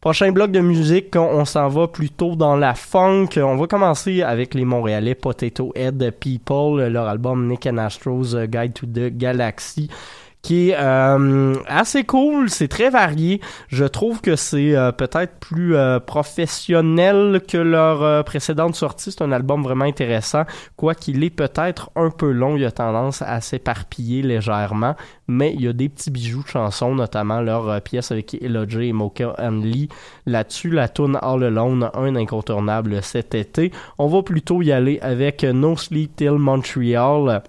Prochain 0.00 0.30
bloc 0.30 0.52
de 0.52 0.60
musique, 0.60 1.16
on 1.16 1.44
s'en 1.44 1.66
va 1.66 1.88
plutôt 1.88 2.36
dans 2.36 2.54
la 2.54 2.74
funk. 2.74 3.30
On 3.36 3.56
va 3.56 3.66
commencer 3.66 4.22
avec 4.22 4.54
les 4.54 4.64
Montréalais 4.64 5.16
Potato 5.16 5.72
Head 5.74 6.12
People, 6.20 6.86
leur 6.86 7.08
album 7.08 7.48
Nick 7.48 7.66
and 7.66 7.78
Astro's 7.78 8.36
Guide 8.46 8.74
to 8.74 8.86
the 8.86 9.08
Galaxy 9.08 9.90
qui 10.48 10.72
euh, 10.72 11.56
assez 11.66 12.04
cool, 12.04 12.48
c'est 12.48 12.68
très 12.68 12.88
varié. 12.88 13.42
Je 13.68 13.84
trouve 13.84 14.22
que 14.22 14.34
c'est 14.34 14.74
euh, 14.74 14.92
peut-être 14.92 15.34
plus 15.40 15.76
euh, 15.76 16.00
professionnel 16.00 17.42
que 17.46 17.58
leur 17.58 18.24
précédente 18.24 18.74
sortie. 18.74 19.12
C'est 19.12 19.20
un 19.20 19.30
album 19.30 19.62
vraiment 19.62 19.84
intéressant, 19.84 20.44
quoiqu'il 20.76 21.22
est 21.22 21.28
peut-être 21.28 21.90
un 21.96 22.08
peu 22.08 22.30
long. 22.30 22.56
Il 22.56 22.64
a 22.64 22.70
tendance 22.70 23.20
à 23.20 23.42
s'éparpiller 23.42 24.22
légèrement, 24.22 24.96
mais 25.26 25.52
il 25.52 25.60
y 25.60 25.68
a 25.68 25.74
des 25.74 25.90
petits 25.90 26.10
bijoux 26.10 26.42
de 26.42 26.48
chansons, 26.48 26.94
notamment 26.94 27.42
leur 27.42 27.82
pièce 27.82 28.10
avec 28.10 28.32
Ella 28.42 28.64
et 28.80 28.92
Mocha 28.94 29.34
Lee. 29.50 29.90
Là-dessus, 30.24 30.70
la 30.70 30.88
tune 30.88 31.18
All 31.20 31.44
Alone, 31.44 31.90
un 31.92 32.16
incontournable 32.16 33.02
cet 33.02 33.34
été. 33.34 33.70
On 33.98 34.06
va 34.06 34.22
plutôt 34.22 34.62
y 34.62 34.72
aller 34.72 34.98
avec 35.00 35.44
No 35.44 35.76
Sleep 35.76 36.16
Till 36.16 36.38
Montreal 36.38 37.42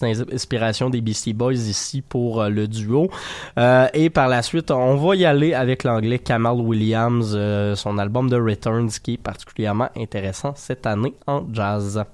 petite 0.00 0.32
inspiration 0.32 0.90
des 0.90 1.00
Beastie 1.00 1.32
Boys 1.32 1.54
ici 1.54 2.02
pour 2.02 2.42
euh, 2.42 2.48
le 2.48 2.66
duo. 2.66 3.10
Euh, 3.58 3.86
et 3.94 4.10
par 4.10 4.28
la 4.28 4.42
suite, 4.42 4.70
on 4.70 4.96
va 4.96 5.16
y 5.16 5.24
aller 5.24 5.54
avec 5.54 5.84
l'anglais 5.84 6.18
Kamal 6.18 6.56
Williams, 6.56 7.32
euh, 7.34 7.74
son 7.74 7.98
album 7.98 8.30
The 8.30 8.34
Returns 8.34 8.90
qui 9.02 9.14
est 9.14 9.22
particulièrement 9.22 9.88
intéressant 9.96 10.54
cette 10.56 10.86
année 10.86 11.14
en 11.26 11.44
jazz. 11.52 12.04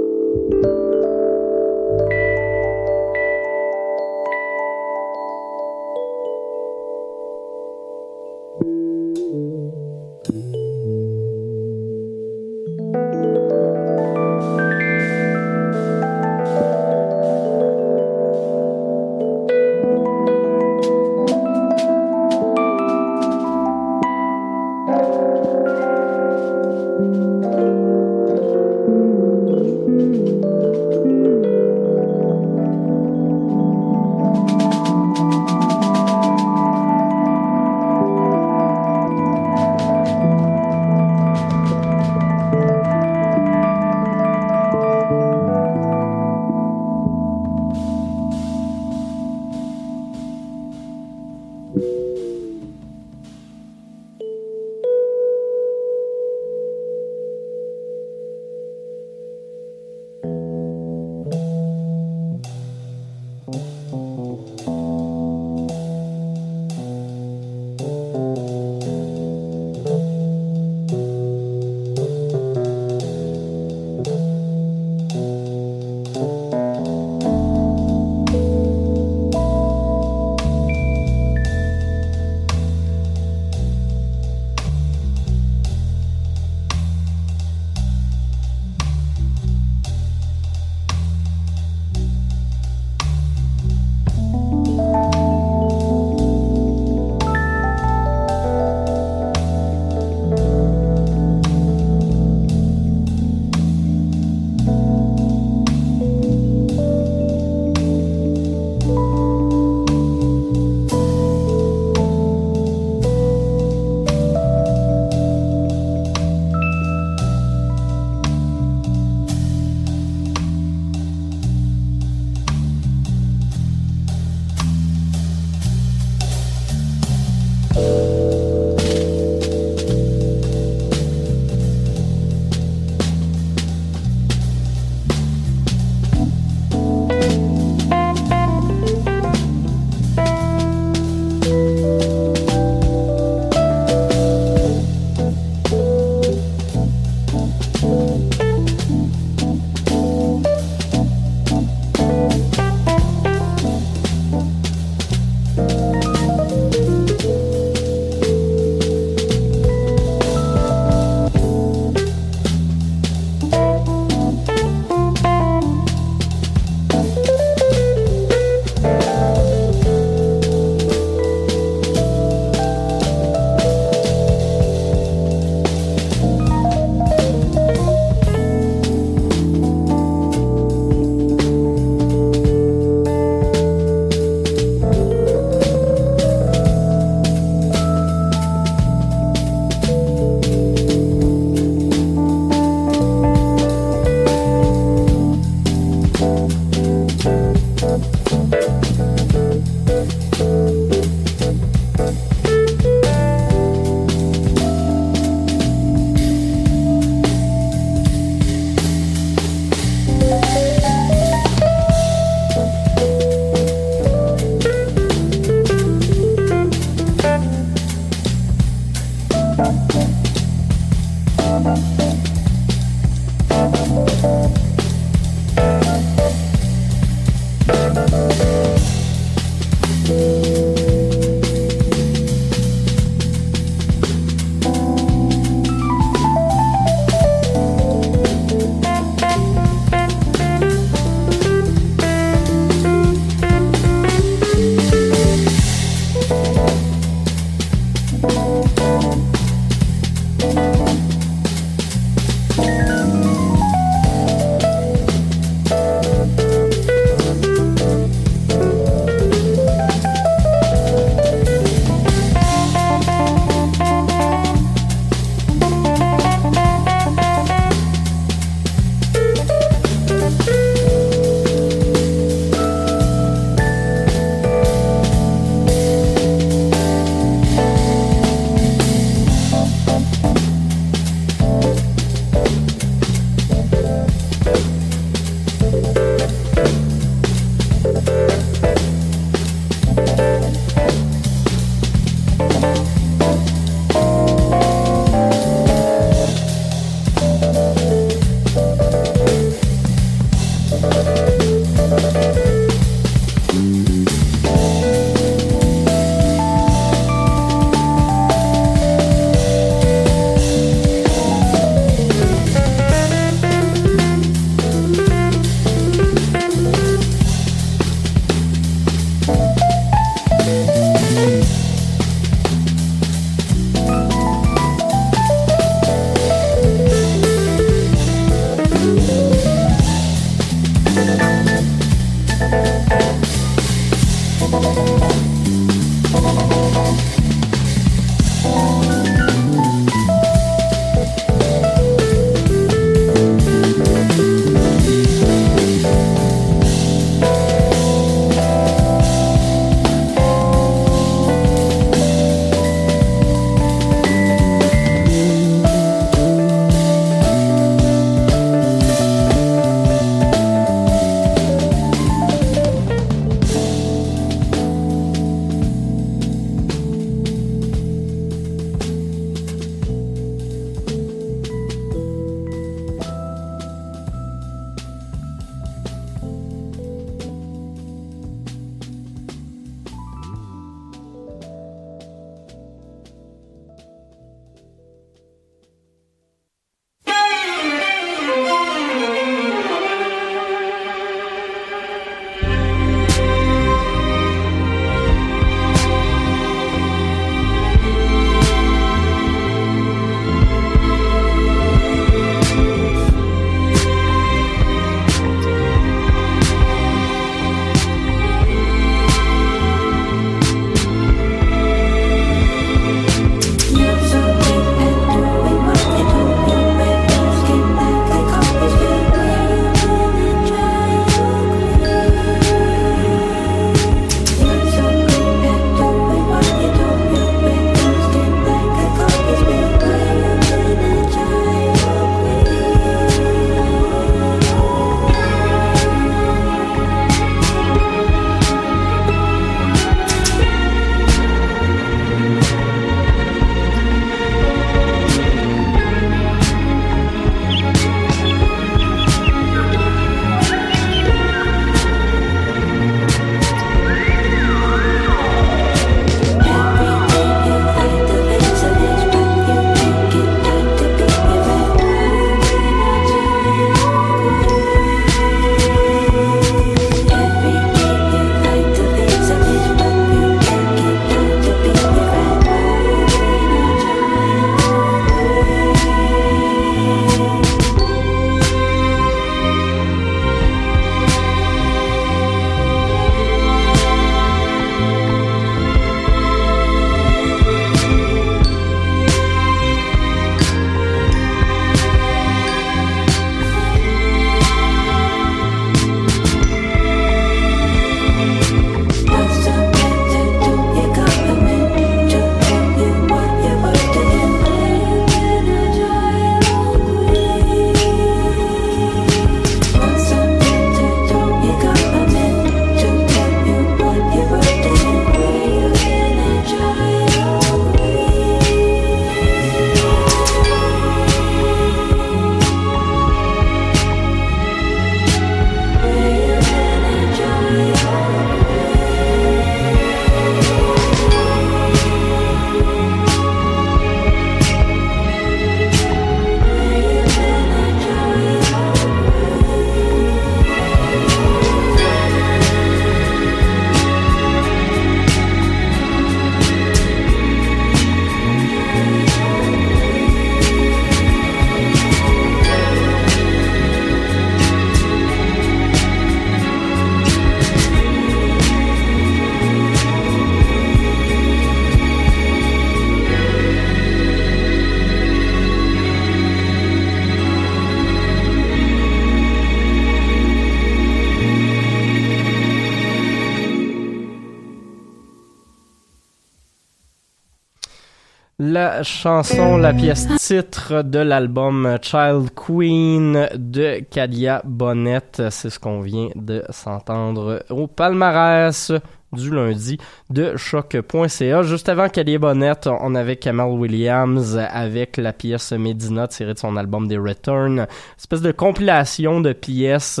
chanson, 578.84 579.56
la 579.56 579.72
pièce 579.72 580.06
titre 580.18 580.82
de 580.82 580.98
l'album 580.98 581.78
Child 581.80 582.30
Queen 582.34 583.28
de 583.34 583.80
Kadia 583.90 584.42
Bonnet, 584.44 585.00
c'est 585.30 585.50
ce 585.50 585.58
qu'on 585.58 585.80
vient 585.80 586.08
de 586.14 586.44
s'entendre 586.50 587.44
au 587.50 587.66
palmarès 587.66 588.72
du 589.12 589.30
lundi 589.30 589.78
de 590.10 590.36
choc.ca. 590.36 591.42
Juste 591.42 591.68
avant 591.68 591.88
Kadia 591.88 592.18
Bonnet, 592.18 592.66
on 592.66 592.94
avait 592.94 593.16
Kamal 593.16 593.50
Williams 593.50 594.36
avec 594.36 594.96
la 594.96 595.12
pièce 595.12 595.52
Medina 595.52 596.06
tirée 596.06 596.34
de 596.34 596.38
son 596.38 596.56
album 596.56 596.88
The 596.88 596.98
Return, 596.98 597.66
espèce 597.98 598.20
de 598.22 598.32
compilation 598.32 599.20
de 599.20 599.32
pièces 599.32 600.00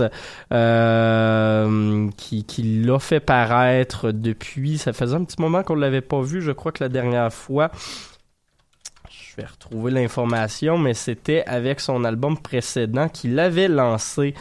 euh, 0.52 2.08
qui, 2.16 2.44
qui 2.44 2.62
l'a 2.84 2.98
fait 2.98 3.20
paraître 3.20 4.10
depuis. 4.10 4.78
Ça 4.78 4.92
faisait 4.92 5.16
un 5.16 5.24
petit 5.24 5.40
moment 5.40 5.62
qu'on 5.62 5.76
l'avait 5.76 6.00
pas 6.00 6.20
vu. 6.20 6.42
Je 6.42 6.52
crois 6.52 6.72
que 6.72 6.84
la 6.84 6.88
dernière 6.90 7.32
fois 7.32 7.70
je 9.34 9.42
vais 9.42 9.48
retrouver 9.48 9.90
l'information, 9.90 10.78
mais 10.78 10.94
c'était 10.94 11.44
avec 11.46 11.80
son 11.80 12.04
album 12.04 12.38
précédent 12.38 13.08
qu'il 13.08 13.38
avait 13.38 13.68
lancé 13.68 14.34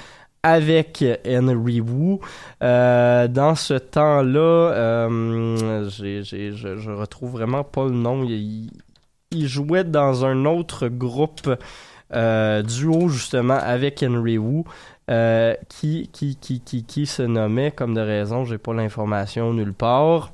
avec 0.44 1.04
Henry 1.26 1.82
Wu. 1.82 2.20
Euh, 2.62 3.28
dans 3.28 3.56
ce 3.56 3.74
temps-là, 3.74 4.40
euh, 4.40 5.90
je, 5.90 6.22
je 6.22 6.92
retrouve 6.92 7.32
vraiment 7.32 7.64
pas 7.64 7.86
le 7.86 7.92
nom. 7.92 8.24
Il, 8.24 8.70
jouait 9.32 9.84
dans 9.84 10.26
un 10.26 10.46
autre 10.46 10.90
groupe 10.90 11.58
euh, 12.14 12.62
duo 12.62 13.10
justement 13.10 13.58
avec 13.58 14.04
Henry 14.04 14.38
Wu. 14.38 14.64
Qui, 15.70 16.10
qui, 16.14 16.38
qui, 16.38 16.62
qui, 16.62 16.84
qui 16.86 17.06
se 17.06 17.24
nommait, 17.24 17.72
comme 17.72 17.94
de 17.94 18.02
raison, 18.02 18.46
j'ai 18.46 18.58
pas 18.58 18.74
l'information 18.74 19.54
nulle 19.54 19.74
part. 19.74 20.34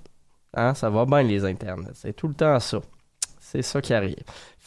Hein, 0.53 0.74
ça 0.74 0.89
va 0.89 1.05
bien 1.05 1.24
les 1.24 1.45
internets. 1.45 1.91
C'est 1.93 2.14
tout 2.14 2.28
le 2.28 2.34
temps 2.34 2.60
ça. 2.60 2.80
C'est 3.39 3.64
ça 3.64 3.82
qui 3.82 3.95
arrive. 3.95 4.16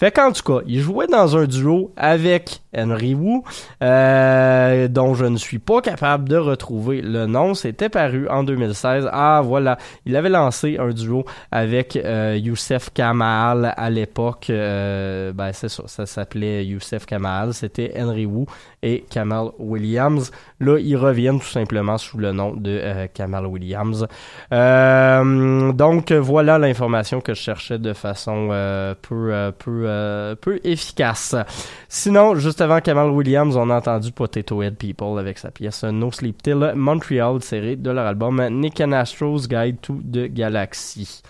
Fait 0.03 0.11
qu'en 0.11 0.33
tout 0.33 0.43
cas, 0.43 0.65
il 0.67 0.81
jouait 0.81 1.07
dans 1.07 1.37
un 1.37 1.45
duo 1.45 1.93
avec 1.97 2.63
Henry 2.77 3.15
Wu, 3.15 3.43
euh, 3.83 4.89
dont 4.89 5.15
je 5.15 5.27
ne 5.27 5.37
suis 5.37 5.59
pas 5.59 5.81
capable 5.81 6.29
de 6.29 6.37
retrouver 6.37 7.03
le 7.03 7.27
nom. 7.27 7.55
C'était 7.55 7.89
paru 7.89 8.29
en 8.29 8.45
2016. 8.45 9.09
Ah 9.13 9.43
voilà, 9.45 9.79
il 10.07 10.17
avait 10.17 10.29
lancé 10.29 10.79
un 10.79 10.91
duo 10.91 11.25
avec 11.51 11.97
euh, 11.97 12.39
Youssef 12.41 12.91
Kamal 12.93 13.75
à 13.77 13.91
l'époque. 13.91 14.47
Euh, 14.51 15.33
ben 15.33 15.53
c'est 15.53 15.69
ça, 15.69 15.85
ça 15.87 16.07
s'appelait 16.07 16.65
Youssef 16.65 17.05
Kamal. 17.07 17.53
C'était 17.53 17.93
Henry 17.97 18.27
Wu 18.27 18.47
et 18.83 19.05
Kamal 19.11 19.51
Williams. 19.59 20.31
Là, 20.61 20.79
ils 20.79 20.97
reviennent 20.97 21.41
tout 21.41 21.47
simplement 21.47 21.99
sous 21.99 22.19
le 22.19 22.33
nom 22.33 22.55
de 22.55 23.07
Kamal 23.13 23.47
Williams. 23.47 24.07
Donc 24.51 26.13
voilà 26.13 26.59
l'information 26.59 27.21
que 27.21 27.35
je 27.35 27.41
cherchais 27.41 27.79
de 27.79 27.93
façon 27.93 28.49
peu, 29.03 29.53
peu, 29.59 29.89
euh, 29.93 30.35
peu 30.35 30.59
efficace. 30.65 31.35
Sinon, 31.89 32.35
juste 32.37 32.61
avant 32.61 32.81
Kamal 32.81 33.11
Williams, 33.11 33.57
on 33.57 33.71
a 33.71 33.77
entendu 33.77 34.13
Potato 34.13 34.63
Head 34.63 34.77
People 34.77 35.19
avec 35.19 35.39
sa 35.39 35.51
pièce 35.51 35.85
No 35.85 36.11
Sleep 36.11 36.43
Till 36.43 36.73
Montreal, 36.75 37.41
tirée 37.41 37.77
de 37.77 37.91
leur 37.91 38.07
album 38.07 38.43
Nick 38.51 38.81
and 38.81 38.93
Astro's 38.93 39.47
Guide 39.49 39.81
to 39.81 40.01
the 40.11 40.33
Galaxy. 40.33 41.23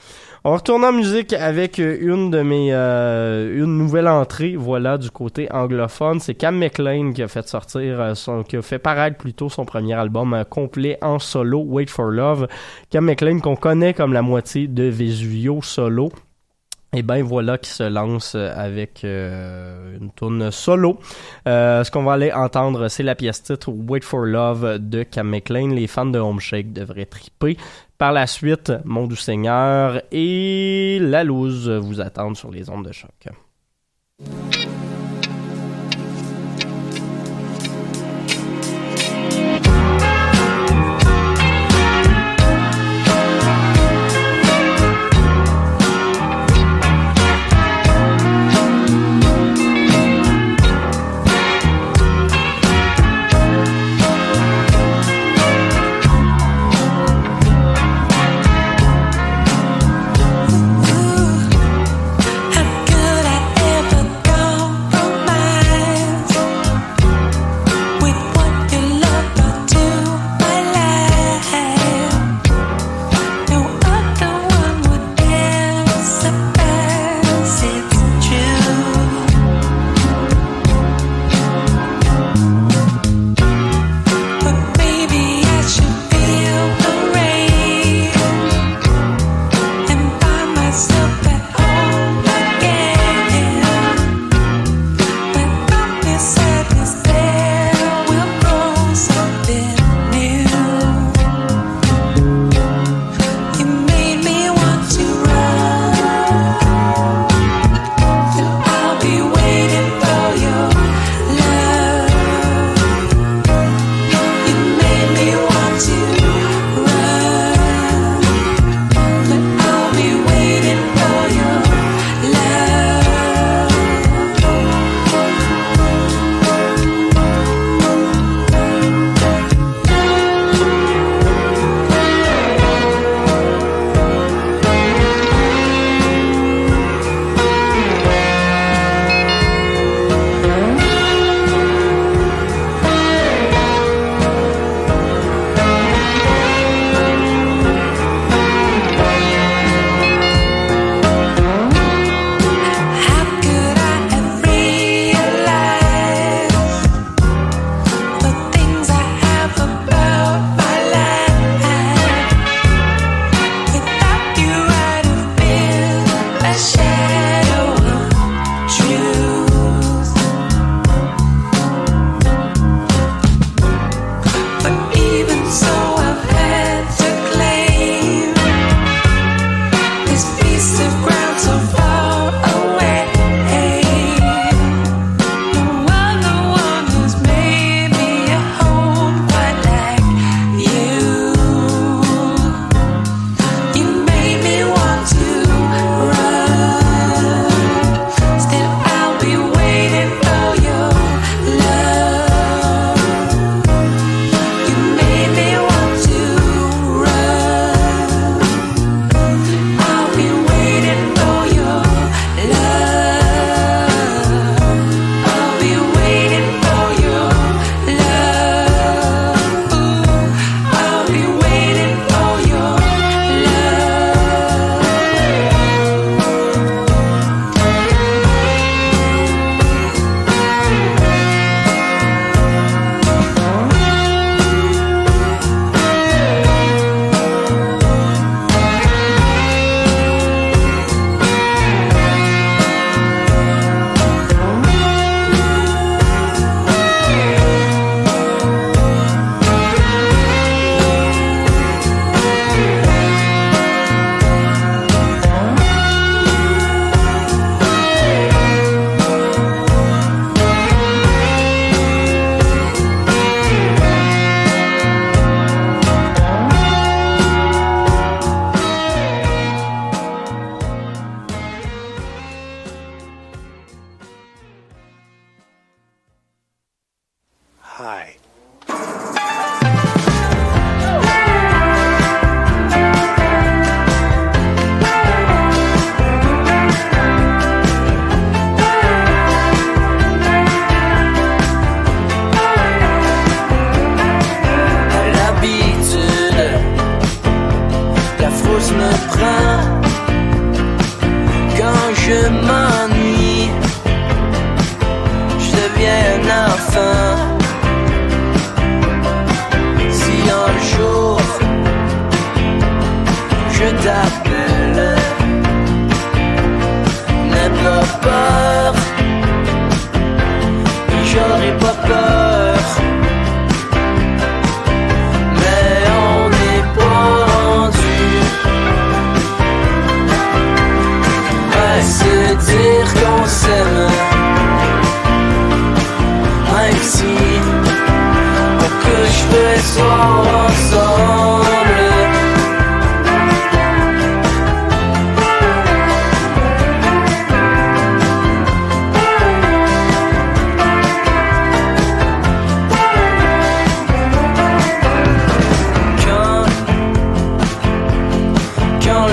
On 0.45 0.55
retourne 0.55 0.85
en 0.85 0.91
musique 0.91 1.35
avec 1.35 1.79
une 1.79 2.33
de 2.33 2.43
mes 2.43 2.71
euh, 2.73 3.63
une 3.63 3.79
nouvelle 3.79 4.09
entrée, 4.09 4.57
voilà 4.57 4.99
du 4.99 5.09
côté 5.09 5.47
anglophone, 5.53 6.19
c'est 6.19 6.35
Cam 6.35 6.59
McLean 6.59 7.13
qui 7.13 7.23
a 7.23 7.29
fait 7.29 7.47
sortir 7.47 8.01
euh, 8.01 8.15
son 8.17 8.43
qui 8.43 8.57
a 8.57 8.63
fait 8.63 8.81
paraître 8.81 9.19
plutôt 9.19 9.49
son 9.49 9.65
premier 9.65 9.95
album 9.95 10.45
complet 10.51 10.99
en 11.01 11.21
solo, 11.21 11.61
Wait 11.61 11.89
for 11.89 12.07
Love. 12.07 12.49
Cam 12.91 13.05
McLean 13.05 13.39
qu'on 13.39 13.55
connaît 13.55 13.95
comme 13.95 14.13
la 14.13 14.23
moitié 14.23 14.67
de 14.67 14.83
Vesuvio 14.83 15.63
solo. 15.63 16.11
Et 16.95 17.03
ben 17.03 17.23
voilà 17.23 17.57
qui 17.57 17.71
se 17.71 17.85
lance 17.85 18.35
avec 18.35 19.03
euh, 19.05 19.97
une 19.99 20.11
tourne 20.11 20.51
solo. 20.51 20.99
Euh, 21.49 21.85
ce 21.85 21.91
qu'on 21.91 22.03
va 22.03 22.13
aller 22.13 22.31
entendre, 22.33 22.89
c'est 22.89 23.03
la 23.03 23.15
pièce 23.15 23.43
titre 23.43 23.71
Wait 23.71 24.05
for 24.05 24.21
Love 24.27 24.79
de 24.79 25.03
Cam 25.03 25.27
McLean. 25.27 25.69
Les 25.69 25.87
fans 25.87 26.05
de 26.05 26.19
Home 26.19 26.41
Shake 26.41 26.75
devraient 26.75 27.07
triper. 27.07 27.57
Par 27.97 28.13
la 28.13 28.27
suite, 28.27 28.73
Mon 28.85 29.07
Doux 29.07 29.17
Seigneur 29.17 30.03
et 30.13 30.99
La 31.01 31.25
Louse 31.25 31.71
vous 31.71 32.03
attendent 32.03 32.37
sur 32.37 32.51
les 32.51 32.69
ondes 32.69 32.87
de 32.87 32.93
choc. 32.93 33.29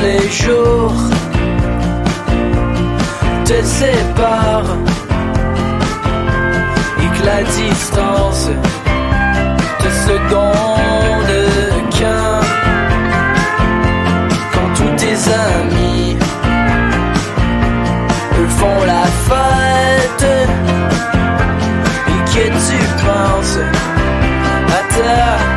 Les 0.10 0.30
jours 0.30 1.02
te 3.46 3.58
séparent 3.64 4.78
et 7.02 7.10
que 7.16 7.26
la 7.26 7.42
distance 7.44 8.50
te 9.82 9.90
seconde, 10.10 11.36
quand, 11.98 12.42
quand 14.54 14.70
tous 14.78 14.94
tes 15.04 15.20
amis 15.52 16.18
eux 18.40 18.52
font 18.60 18.82
la 18.96 19.06
fête 19.28 20.28
et 22.14 22.22
que 22.32 22.46
tu 22.68 22.80
penses 23.06 23.60
à 24.78 24.82
ta 24.94 25.49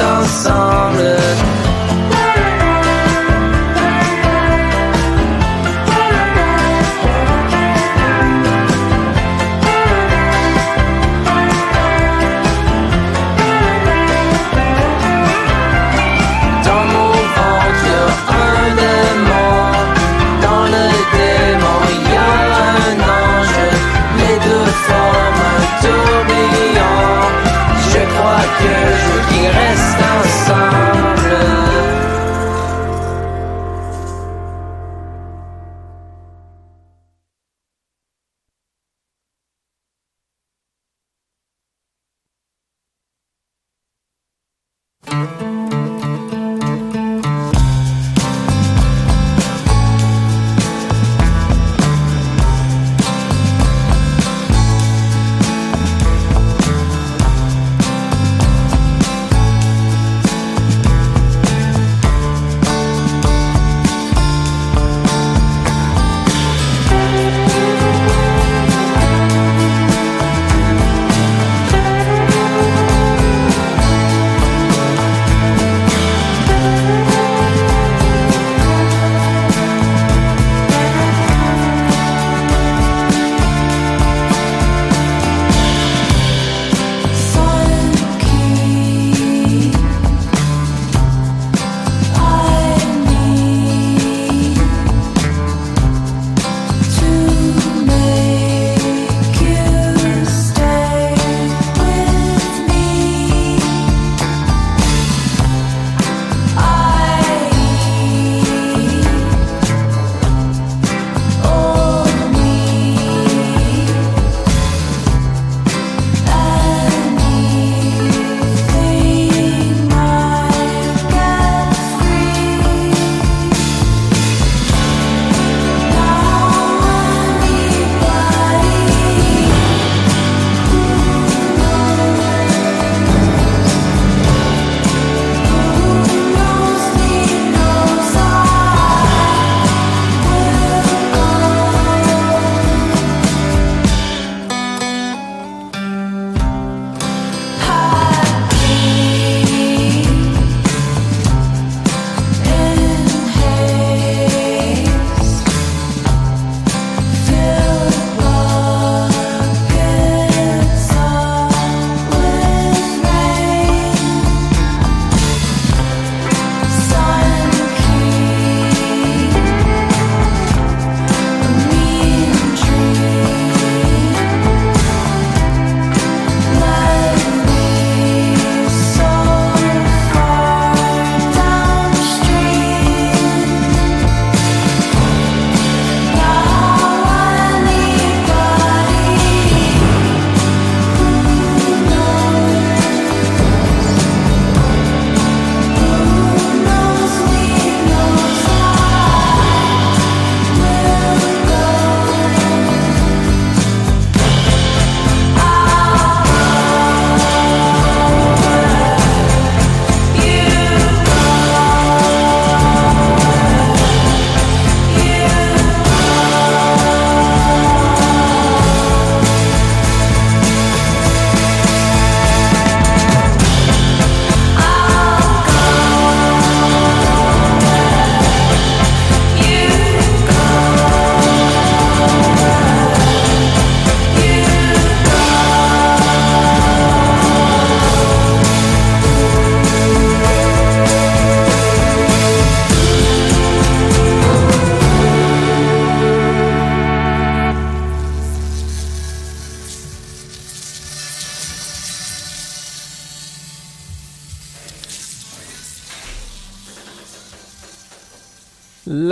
ensemble. 0.00 1.61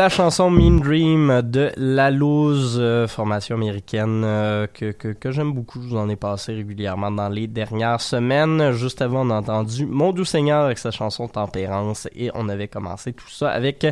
La 0.00 0.08
chanson 0.08 0.50
Mean 0.50 0.80
Dream 0.80 1.42
de 1.42 1.72
La 1.76 2.10
Loose, 2.10 2.78
euh, 2.80 3.06
formation 3.06 3.54
américaine 3.56 4.22
euh, 4.24 4.66
que, 4.66 4.92
que, 4.92 5.30
j'aime 5.30 5.52
beaucoup. 5.52 5.82
Je 5.82 5.88
vous 5.88 5.96
en 5.98 6.08
ai 6.08 6.16
passé 6.16 6.54
régulièrement 6.54 7.10
dans 7.10 7.28
les 7.28 7.46
dernières 7.46 8.00
semaines. 8.00 8.72
Juste 8.72 9.02
avant, 9.02 9.26
on 9.26 9.30
a 9.30 9.34
entendu 9.34 9.84
Mon 9.84 10.12
Doux 10.12 10.24
Seigneur 10.24 10.64
avec 10.64 10.78
sa 10.78 10.90
chanson 10.90 11.28
Tempérance 11.28 12.08
et 12.16 12.30
on 12.32 12.48
avait 12.48 12.66
commencé 12.66 13.12
tout 13.12 13.28
ça 13.28 13.50
avec 13.50 13.86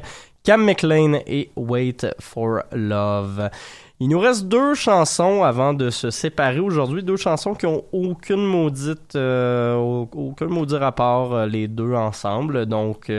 Cam 0.44 0.64
McLean 0.64 1.20
et 1.26 1.50
Wait 1.56 2.06
for 2.20 2.60
Love. 2.72 3.50
Il 4.00 4.08
nous 4.08 4.20
reste 4.20 4.46
deux 4.46 4.74
chansons 4.74 5.42
avant 5.42 5.74
de 5.74 5.90
se 5.90 6.10
séparer 6.10 6.60
aujourd'hui, 6.60 7.02
deux 7.02 7.16
chansons 7.16 7.52
qui 7.52 7.66
ont 7.66 7.84
aucune 7.92 8.46
maudite, 8.46 9.14
euh, 9.14 9.74
aucun 9.74 10.46
maudit 10.46 10.76
rapport 10.76 11.44
les 11.44 11.68
deux 11.68 11.92
ensemble. 11.92 12.64
Donc, 12.64 13.12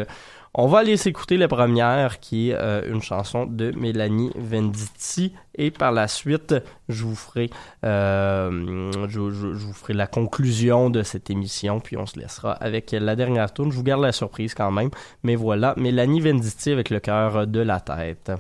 on 0.54 0.68
va 0.68 0.80
aller 0.80 0.98
s'écouter 0.98 1.38
la 1.38 1.48
première, 1.48 2.20
qui 2.20 2.50
est 2.50 2.56
euh, 2.56 2.82
une 2.92 3.02
chanson 3.02 3.46
de 3.46 3.72
Mélanie 3.72 4.32
Venditti, 4.36 5.34
et 5.56 5.72
par 5.72 5.92
la 5.92 6.08
suite, 6.08 6.56
je 6.88 7.04
vous 7.04 7.16
ferai, 7.16 7.50
euh, 7.86 9.08
je, 9.08 9.20
vous 9.20 9.74
ferai 9.74 9.94
la 9.94 10.08
conclusion 10.08 10.90
de 10.90 11.04
cette 11.04 11.30
émission, 11.30 11.80
puis 11.80 11.98
on 11.98 12.06
se 12.06 12.20
laissera 12.20 12.54
avec 12.54 12.92
la 12.92 13.16
dernière 13.16 13.54
tourne. 13.54 13.72
Je 13.72 13.76
vous 13.76 13.84
garde 13.84 14.02
la 14.02 14.12
surprise 14.12 14.54
quand 14.54 14.72
même, 14.72 14.90
mais 15.24 15.36
voilà, 15.36 15.74
Mélanie 15.78 16.22
Venditti 16.22 16.72
avec 16.72 16.90
le 16.90 17.00
cœur 17.00 17.46
de 17.46 17.60
la 17.60 17.80
tête. 17.80 18.32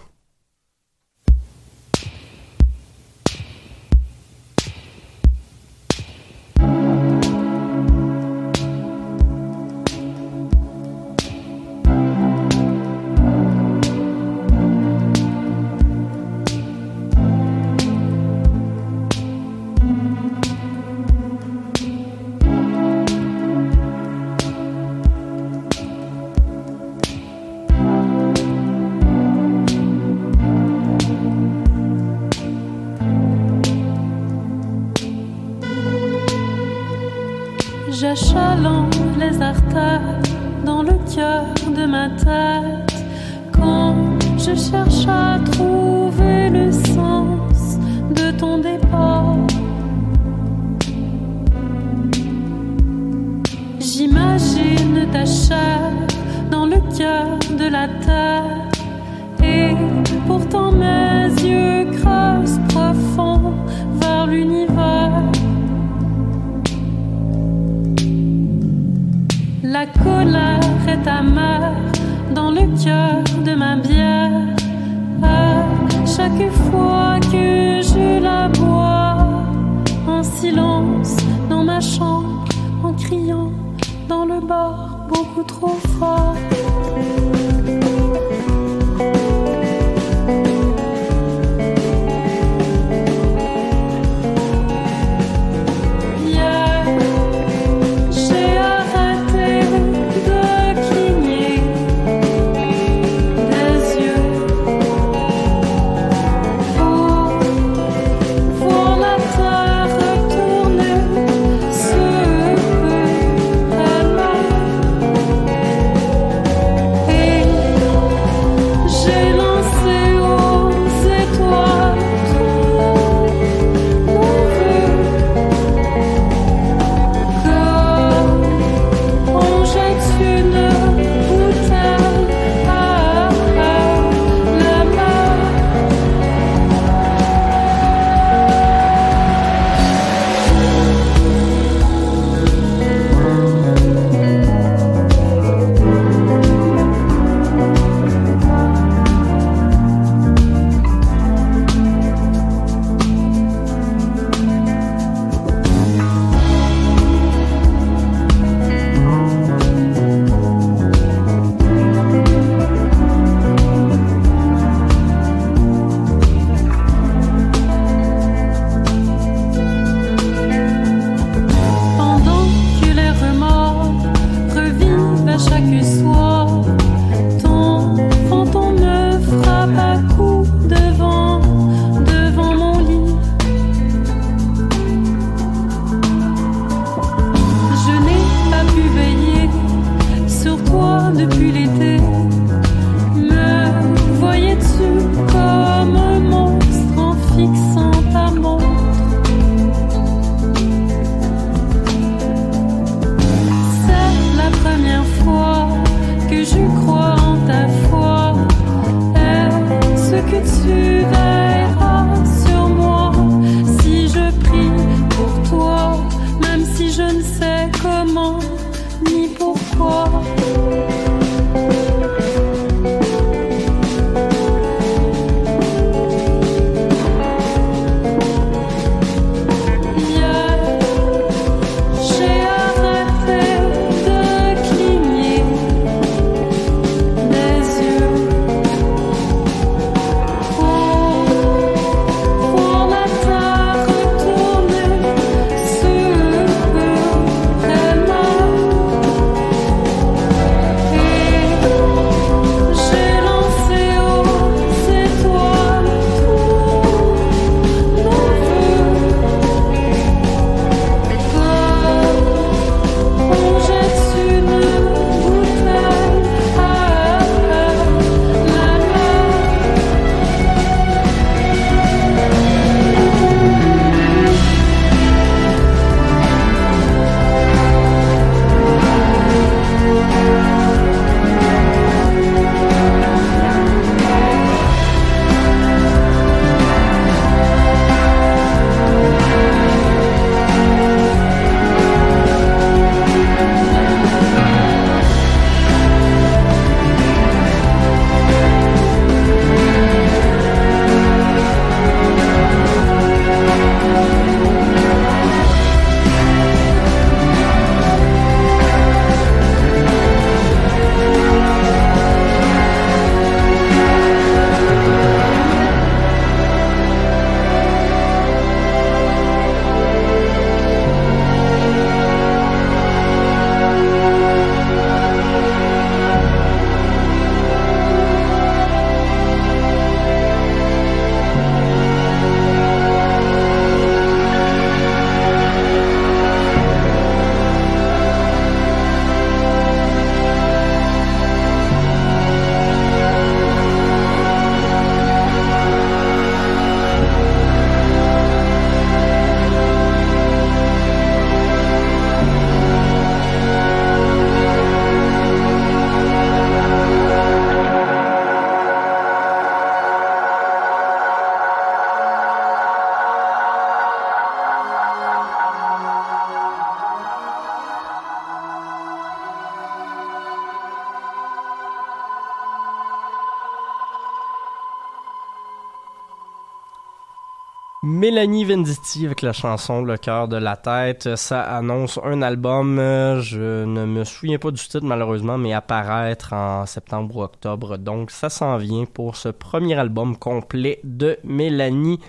Mélanie 378.10 378.44
Venditti 378.44 379.06
avec 379.06 379.22
la 379.22 379.34
chanson 379.34 379.84
Le 379.84 379.96
cœur 379.96 380.28
de 380.28 380.36
la 380.36 380.58
tête. 380.58 381.16
Ça 381.16 381.44
annonce 381.44 382.00
un 382.04 382.24
album, 382.24 382.80
euh, 382.80 383.22
je 383.22 383.66
ne 383.66 383.86
me 383.86 384.04
souviens 384.04 384.40
pas 384.40 384.50
du 384.50 384.60
titre 384.60 384.84
malheureusement, 384.84 385.38
mais 385.38 385.54
apparaître 385.54 386.34
en 386.34 386.66
septembre 386.66 387.18
ou 387.18 387.22
octobre. 387.22 387.78
Donc 387.78 388.10
ça 388.10 388.30
s'en 388.30 388.58
vient 388.58 388.86
pour 388.86 389.16
ce 389.16 389.30
premier 389.30 389.76
album 389.76 390.18
complet 390.18 390.80
de 390.84 391.20
Mélanie 391.24 392.00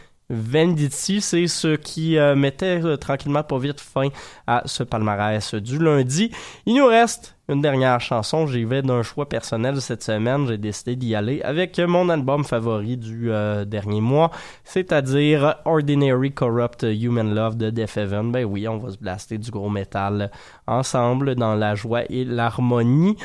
Venditti. 0.50 1.20
C'est 1.20 1.46
ce 1.46 1.76
qui 1.76 2.18
euh, 2.18 2.34
mettait 2.34 2.84
euh, 2.84 2.96
tranquillement 2.96 3.42
pas 3.42 3.58
vite 3.58 3.80
fin 3.80 4.08
à 4.46 4.62
ce 4.66 4.82
palmarès 4.82 5.54
du 5.54 5.78
lundi. 5.78 6.30
Il 6.66 6.74
nous 6.74 6.86
reste 6.86 7.36
une 7.48 7.60
dernière 7.60 8.00
chanson. 8.00 8.46
J'y 8.46 8.64
vais 8.64 8.82
d'un 8.82 9.02
choix 9.02 9.28
personnel 9.28 9.80
cette 9.80 10.02
semaine. 10.02 10.46
J'ai 10.46 10.58
décidé 10.58 10.96
d'y 10.96 11.14
aller 11.14 11.42
avec 11.42 11.78
mon 11.78 12.08
album 12.08 12.44
favori 12.44 12.96
du 12.96 13.30
euh, 13.30 13.64
dernier 13.64 14.00
mois, 14.00 14.30
c'est-à-dire 14.64 15.56
Ordinary 15.64 16.32
Corrupt 16.32 16.82
Human 16.82 17.34
Love 17.34 17.56
de 17.56 17.70
Def 17.70 17.96
Heaven. 17.96 18.32
Ben 18.32 18.44
oui, 18.44 18.66
on 18.68 18.78
va 18.78 18.90
se 18.90 18.98
blaster 18.98 19.38
du 19.38 19.50
gros 19.50 19.70
métal 19.70 20.30
ensemble 20.66 21.34
dans 21.34 21.54
la 21.54 21.74
joie 21.74 22.02
et 22.10 22.24
l'harmonie. 22.24 23.16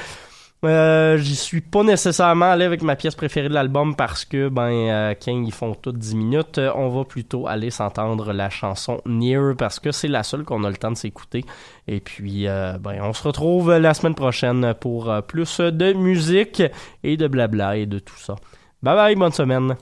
Euh, 0.65 1.17
j'y 1.17 1.35
suis 1.35 1.61
pas 1.61 1.83
nécessairement 1.83 2.51
allé 2.51 2.65
avec 2.65 2.81
ma 2.81 2.95
pièce 2.95 3.15
préférée 3.15 3.49
de 3.49 3.53
l'album 3.53 3.95
parce 3.95 4.25
que 4.25 4.49
ben 4.49 4.71
euh, 4.71 5.13
quand 5.13 5.31
ils 5.31 5.51
font 5.51 5.75
toutes 5.75 5.97
10 5.97 6.15
minutes, 6.15 6.57
euh, 6.57 6.71
on 6.75 6.89
va 6.89 7.03
plutôt 7.03 7.47
aller 7.47 7.69
s'entendre 7.69 8.33
la 8.33 8.49
chanson 8.49 9.01
Near 9.05 9.55
parce 9.57 9.79
que 9.79 9.91
c'est 9.91 10.07
la 10.07 10.23
seule 10.23 10.43
qu'on 10.43 10.63
a 10.63 10.69
le 10.69 10.77
temps 10.77 10.91
de 10.91 10.97
s'écouter. 10.97 11.45
Et 11.87 11.99
puis 11.99 12.45
ben 12.45 12.99
on 13.01 13.13
se 13.13 13.23
retrouve 13.23 13.77
la 13.77 13.93
semaine 13.93 14.15
prochaine 14.15 14.73
pour 14.79 15.13
plus 15.27 15.59
de 15.59 15.93
musique 15.93 16.63
et 17.03 17.17
de 17.17 17.27
blabla 17.27 17.77
et 17.77 17.85
de 17.85 17.99
tout 17.99 18.17
ça. 18.17 18.35
Bye 18.81 18.95
bye, 18.95 19.15
bonne 19.15 19.31
semaine. 19.31 19.75